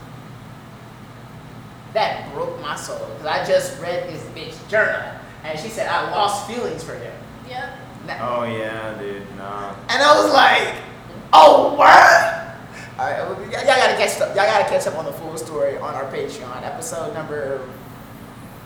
[1.93, 5.01] That broke my soul because I just read this bitch journal.
[5.43, 7.13] And she said, I lost feelings for him.
[7.49, 7.69] Yep.
[8.07, 9.23] Now- Oh yeah, dude.
[9.37, 9.75] Nah.
[9.89, 10.75] and I was like,
[11.33, 12.50] oh, word?
[13.01, 14.35] All right, y'all gotta catch up.
[14.35, 17.67] Y'all gotta catch up on the full story on our Patreon, episode number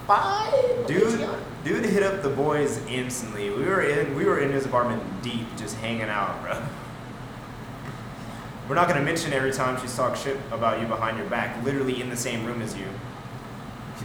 [0.07, 0.86] five.
[0.86, 1.39] Dude, Patreon.
[1.63, 3.49] dude hit up the boys instantly.
[3.49, 6.61] We were in we were in his apartment deep, just hanging out, bro.
[8.67, 12.01] We're not gonna mention every time she's talked shit about you behind your back, literally
[12.01, 12.88] in the same room as you.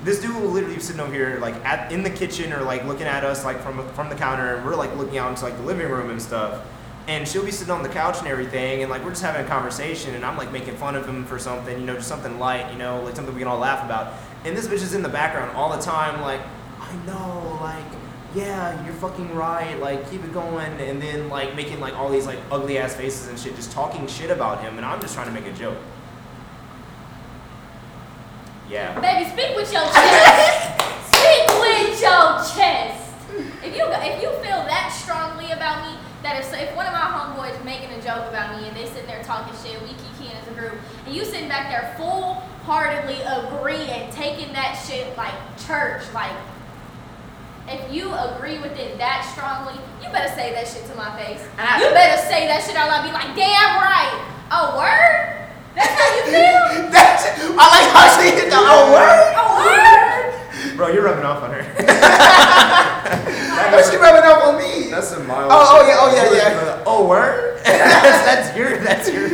[0.04, 2.84] This dude will literally be sitting over here, like at in the kitchen or like
[2.84, 5.56] looking at us, like from from the counter, and we're like looking out into like
[5.56, 6.64] the living room and stuff.
[7.10, 9.48] And she'll be sitting on the couch and everything, and like we're just having a
[9.48, 12.70] conversation, and I'm like making fun of him for something, you know, just something light,
[12.70, 14.14] you know, like something we can all laugh about.
[14.44, 16.40] And this bitch is in the background all the time, like,
[16.78, 17.84] I know, like,
[18.32, 22.26] yeah, you're fucking right, like, keep it going, and then like making like all these
[22.26, 25.26] like ugly ass faces and shit, just talking shit about him, and I'm just trying
[25.26, 25.78] to make a joke.
[28.68, 28.94] Yeah.
[29.00, 31.10] Baby, speak with your chest.
[31.10, 33.02] speak with your chest.
[33.64, 37.00] If you if you feel that strongly about me, that if if one of my
[37.00, 40.48] homeboys making a joke about me and they sitting there talking shit, we kikiing as
[40.48, 40.74] a group,
[41.06, 42.34] and you sitting back there full
[42.66, 45.34] heartedly agreeing, taking that shit like
[45.66, 46.34] church, like
[47.68, 51.46] if you agree with it that strongly, you better say that shit to my face.
[51.56, 53.06] I- you better say that shit out loud.
[53.06, 54.10] Be like, damn right.
[54.50, 55.46] Oh word?
[55.76, 56.90] That's how you feel?
[56.90, 59.34] That's, I like how she hit the oh word.
[59.38, 60.76] Oh word?
[60.76, 61.62] Bro, you're rubbing off on her.
[63.70, 64.90] But she rubbing up on me.
[64.90, 65.50] That's a mild.
[65.52, 66.82] Oh, oh, yeah, oh, yeah, yeah.
[66.86, 67.60] Oh, word?
[67.64, 69.28] that's, that's your, that's your.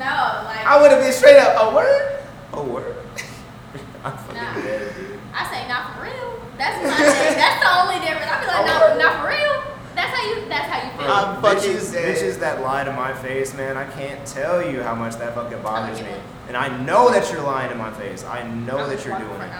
[0.00, 2.20] No, like I would have been straight up a word.
[2.52, 2.96] Oh, word?
[4.04, 4.54] I'm fucking Nah.
[4.54, 5.18] dead, dude.
[5.34, 6.40] I say not for real.
[6.58, 7.36] That's my thing.
[7.36, 8.30] That's the only difference.
[8.30, 9.73] I be like, Oh, not, not for real.
[9.94, 10.48] That's how you.
[10.48, 11.10] That's how you feel.
[11.10, 13.76] I'm fucking bitches, that lie to my face, man.
[13.76, 16.08] I can't tell you how much that fucking bothers me.
[16.48, 18.24] And I know that you're lying to my face.
[18.24, 19.50] I know that you're doing it.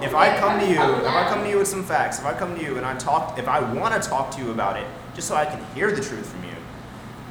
[0.00, 2.32] If I come to you, if I come to you with some facts, if I
[2.32, 4.86] come to you and I talk, if I want to talk to you about it,
[5.14, 6.54] just so I can hear the truth from you,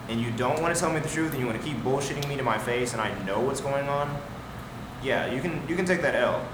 [0.10, 2.28] and you don't want to tell me the truth and you want to keep bullshitting
[2.28, 4.22] me to my face, and I know what's going on,
[5.02, 6.46] yeah, you can you can take that L.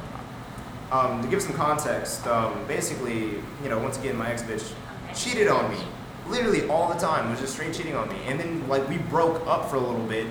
[0.91, 4.71] Um, to give some context, um, basically, you know, once again, my ex bitch
[5.15, 5.79] cheated on me,
[6.27, 7.29] literally all the time.
[7.29, 10.05] Was just straight cheating on me, and then like we broke up for a little
[10.07, 10.27] bit,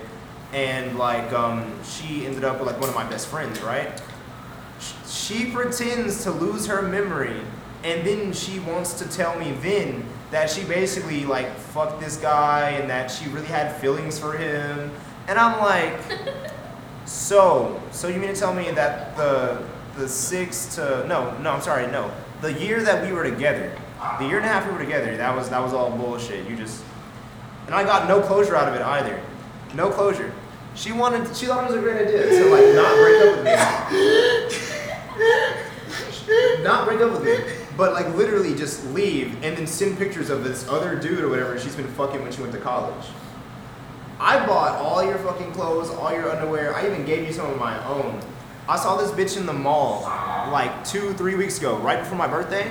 [0.52, 4.00] and like um, she ended up with like one of my best friends, right?
[5.12, 7.40] she pretends to lose her memory.
[7.84, 12.70] And then she wants to tell me then that she basically like fucked this guy
[12.70, 14.90] and that she really had feelings for him.
[15.28, 16.00] And I'm like,
[17.04, 19.62] so, so you mean to tell me that the
[19.96, 22.10] the six to no, no, I'm sorry, no,
[22.40, 23.76] the year that we were together,
[24.18, 26.48] the year and a half we were together, that was that was all bullshit.
[26.48, 26.82] You just,
[27.66, 29.20] and I got no closure out of it either,
[29.74, 30.32] no closure.
[30.74, 33.44] She wanted, she thought it was a great idea to like not break up with
[36.24, 37.36] me, not break up with me,
[37.76, 41.58] but like literally just leave and then send pictures of this other dude or whatever
[41.58, 43.04] she's been fucking when she went to college.
[44.18, 46.74] I bought all your fucking clothes, all your underwear.
[46.74, 48.20] I even gave you some of my own.
[48.68, 50.02] I saw this bitch in the mall
[50.52, 52.70] like two, three weeks ago, right before my birthday.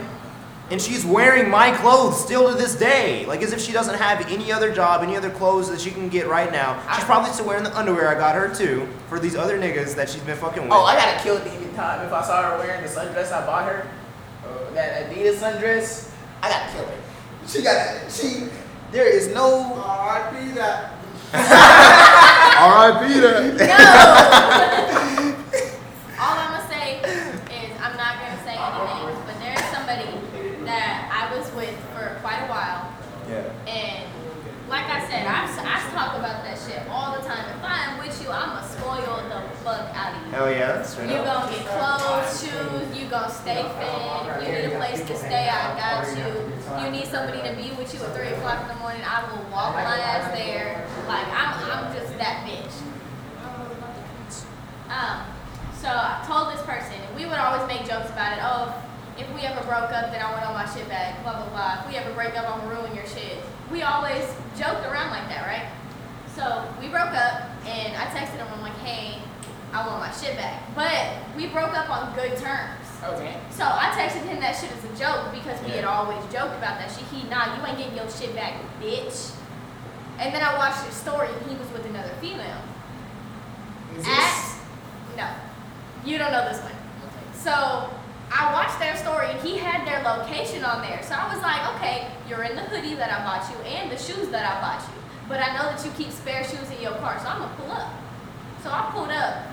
[0.71, 3.25] And she's wearing my clothes still to this day.
[3.25, 6.07] Like as if she doesn't have any other job, any other clothes that she can
[6.07, 6.81] get right now.
[6.95, 10.09] She's probably still wearing the underwear I got her too for these other niggas that
[10.09, 10.71] she's been fucking with.
[10.71, 13.65] Oh, I gotta kill Demon Time if I saw her wearing the sundress I bought
[13.65, 13.85] her.
[14.45, 16.09] Uh, that Adidas sundress.
[16.41, 16.97] I gotta kill her.
[17.47, 18.47] She got she.
[18.91, 19.73] There is no.
[19.75, 20.51] R.I.P.
[20.53, 20.93] that.
[22.61, 23.19] R.I.P.
[23.19, 23.61] that.
[26.19, 30.09] All I'm gonna say is I'm not gonna say any names, but there's somebody
[30.65, 32.91] that I was with for quite a while,
[33.29, 33.43] Yeah.
[33.67, 34.05] and
[34.69, 37.45] like I said, I, I talk about that shit all the time.
[37.57, 40.33] If I am with you, I'ma spoil the fuck out of you.
[40.95, 41.43] Hell yeah, that's You up.
[41.43, 45.77] gonna get clothes, shoes, you gonna stay fed, you need a place to stay, I
[45.77, 46.85] got you.
[46.85, 49.43] You need somebody to be with you at 3 o'clock in the morning, I will
[49.51, 50.85] walk my ass there.
[51.07, 52.71] Like, I'm, I'm just that bitch.
[54.89, 55.23] Um,
[55.79, 58.41] so I told this person, we would always make jokes about it.
[58.43, 58.75] Oh,
[59.17, 61.21] if we ever broke up, then I want all my shit back.
[61.23, 61.81] Blah blah blah.
[61.83, 63.37] If we ever break up, I'm gonna ruin your shit.
[63.71, 64.23] We always
[64.57, 65.67] joked around like that, right?
[66.35, 68.47] So we broke up, and I texted him.
[68.53, 69.19] I'm like, hey,
[69.73, 70.63] I want my shit back.
[70.75, 72.81] But we broke up on good terms.
[73.03, 73.37] Okay.
[73.49, 76.77] So I texted him that shit as a joke because we had always joked about
[76.77, 77.07] that shit.
[77.07, 79.33] He, nah, you ain't getting your shit back, bitch.
[80.19, 82.61] And then I watched his story, and he was with another female.
[83.97, 84.59] Is At, this?
[85.17, 85.27] no,
[86.05, 86.71] you don't know this one.
[86.71, 87.25] Okay.
[87.33, 87.89] So
[88.31, 91.03] I watched their story and he had their location on there.
[91.03, 93.97] So I was like, okay, you're in the hoodie that I bought you and the
[93.97, 95.01] shoes that I bought you.
[95.27, 97.71] But I know that you keep spare shoes in your car, so I'm gonna pull
[97.71, 97.91] up.
[98.63, 99.47] So I pulled up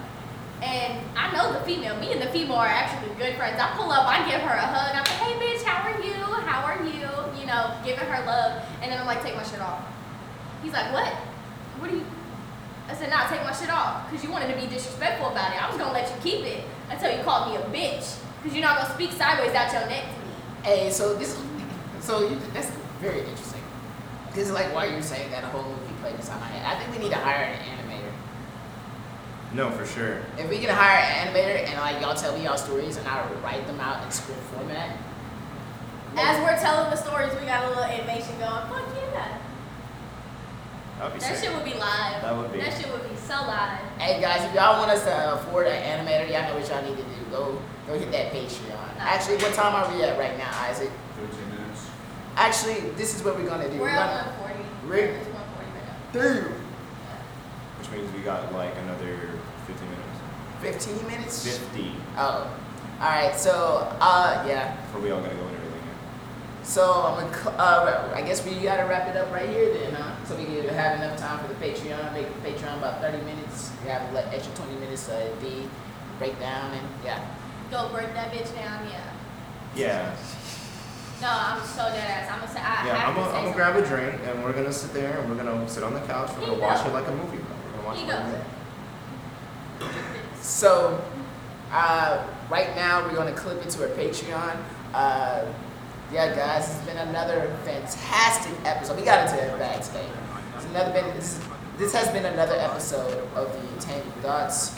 [0.62, 1.96] and I know the female.
[1.96, 3.60] Me and the female are actually good friends.
[3.60, 4.94] I pull up, I give her a hug.
[4.94, 6.12] I'm like, hey bitch, how are you?
[6.12, 7.06] How are you?
[7.38, 8.64] You know, giving her love.
[8.82, 9.84] And then I'm like, take my shit off.
[10.62, 11.12] He's like, what?
[11.78, 12.04] What are you?
[12.88, 14.10] I said, nah, take my shit off.
[14.10, 15.62] Because you wanted to be disrespectful about it.
[15.62, 18.18] I was going to let you keep it until you called me a bitch.
[18.42, 20.34] Because you're not going to speak sideways out your neck to me.
[20.62, 21.38] Hey, so this,
[22.00, 23.62] so that's very interesting.
[24.32, 26.64] This is like why you're saying that a whole movie played inside my head.
[26.64, 27.77] I think we need to hire an.
[29.52, 30.20] No, for sure.
[30.36, 33.32] If we can hire an animator and like y'all tell me y'all stories and I'll
[33.42, 34.96] write them out in script format.
[36.16, 38.66] As we're telling the stories, we got a little animation going.
[38.68, 38.84] Fuck
[39.14, 39.38] yeah.
[40.98, 41.44] That'd That sick.
[41.48, 42.22] shit would be live.
[42.22, 42.58] That would be.
[42.58, 43.78] That shit would be so live.
[43.98, 46.96] Hey guys, if y'all want us to afford an animator, y'all know what y'all need
[46.96, 47.30] to do.
[47.30, 48.72] Go go hit that Patreon.
[48.74, 48.98] Uh-huh.
[48.98, 50.90] Actually, what time are we at right now, Isaac?
[51.16, 51.86] 13 minutes.
[52.36, 53.78] Actually, this is what we're gonna do.
[53.78, 54.90] We're gonna, at 140.
[54.90, 55.08] Really?
[55.18, 56.50] It's 140 right now.
[56.50, 56.68] Damn.
[57.78, 59.37] Which means we got like another
[60.60, 61.06] 50 minutes.
[61.06, 61.58] 15 minutes?
[61.58, 61.92] 50.
[62.16, 62.50] Oh.
[63.00, 64.74] Alright, so, uh, yeah.
[64.86, 65.82] Before we all gotta go and everything.
[66.64, 69.94] So, I'm gonna, cl- uh, I guess we gotta wrap it up right here then,
[69.94, 70.24] huh?
[70.24, 73.70] So we can have enough time for the Patreon, make the Patreon about 30 minutes.
[73.84, 75.62] We have like extra 20 minutes to uh, the
[76.18, 77.24] breakdown and, yeah.
[77.70, 79.12] Go break that bitch down, yeah.
[79.76, 80.16] Yeah.
[81.20, 82.30] No, I'm so dead ass.
[82.30, 84.72] I'm gonna say, I yeah, I'm gonna, I'm gonna grab a drink and we're gonna
[84.72, 86.30] sit there and we're gonna sit on the couch.
[86.38, 87.38] We're gonna watch it like a movie.
[87.38, 88.22] We're gonna watch it like a
[89.80, 89.86] go.
[89.86, 89.98] movie.
[90.40, 91.02] So,
[91.72, 94.56] uh, right now we're gonna clip into our Patreon.
[94.94, 95.44] Uh,
[96.12, 98.96] yeah, guys, it's been another fantastic episode.
[98.98, 100.06] We got into it bad today.
[100.56, 101.38] It's another been this,
[101.76, 104.74] this has been another episode of Entangled Thots.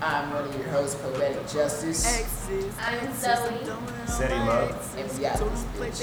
[0.00, 2.06] I'm one of your hosts, Poetic Justice,
[2.78, 4.08] I'm Zoei.
[4.08, 4.96] City love.
[4.96, 5.98] and we out this bitch.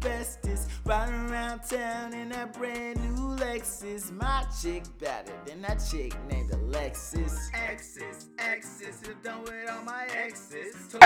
[0.00, 0.38] Deuces,
[0.86, 0.94] y'all.
[0.94, 1.30] I'm really with the bestest.
[1.30, 4.10] Riding around town in that brand new Lexus.
[4.12, 7.50] My chick better than that chick named Alexis.
[7.54, 10.96] Exes, exes, you're done with all my exes.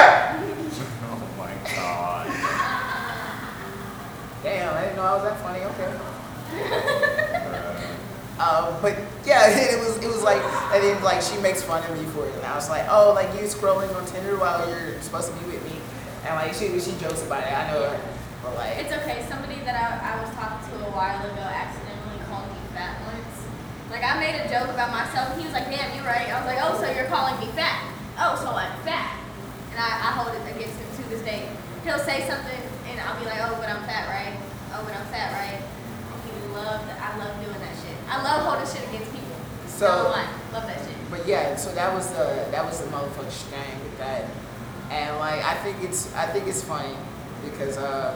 [1.10, 2.26] Oh my god.
[4.42, 5.60] Damn, I didn't know I was that funny.
[5.60, 5.98] Okay.
[8.38, 10.40] Uh, but yeah, it was it was like
[10.74, 13.12] and then like she makes fun of me for it, and I was like, oh,
[13.14, 15.76] like you scrolling on Tinder while you're supposed to be with me,
[16.24, 17.52] and like she she jokes about it.
[17.52, 18.00] I know her,
[18.48, 19.20] but like It's okay.
[19.28, 23.36] Somebody that I, I was talking to a while ago accidentally called me fat once.
[23.92, 26.36] Like I made a joke about myself, and he was like, "Damn, you're right." I
[26.40, 27.84] was like, "Oh, so you're calling me fat?
[28.20, 29.16] Oh, so I'm fat?"
[29.72, 31.48] And I, I hold it against him to this day.
[31.84, 34.36] He'll say something, and I'll be like, "Oh, but I'm fat, right?
[34.76, 36.88] Oh, but I'm fat, right?" And he loved.
[36.88, 37.96] I love doing that shit.
[38.08, 39.36] I love holding shit against people.
[39.68, 40.52] So- Don't.
[40.52, 40.96] Love that shit.
[41.10, 44.24] But yeah, so that was the that was the motherfucking shame with that,
[44.90, 46.94] and like I think it's I think it's funny
[47.44, 48.12] because uh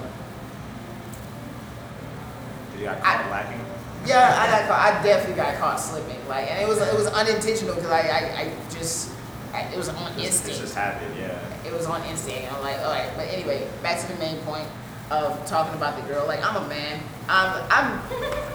[2.82, 3.60] you got I- lacking?
[4.04, 7.06] yeah I got caught, I definitely got caught slipping like and it was it was
[7.06, 9.12] unintentional because I, I I just
[9.54, 10.58] I, it was on It's instinct.
[10.58, 11.38] It just happened, yeah.
[11.66, 12.50] it was on instinct.
[12.50, 13.10] I'm like, all right.
[13.16, 14.66] But anyway, back to the main point
[15.10, 16.26] of talking about the girl.
[16.26, 17.02] Like, I'm a man.
[17.28, 18.00] I'm, I'm,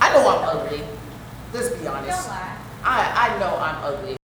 [0.02, 0.82] I know I'm ugly.
[1.54, 2.18] Let's be honest.
[2.18, 2.58] Don't lie.
[2.84, 4.17] I, I know I'm ugly.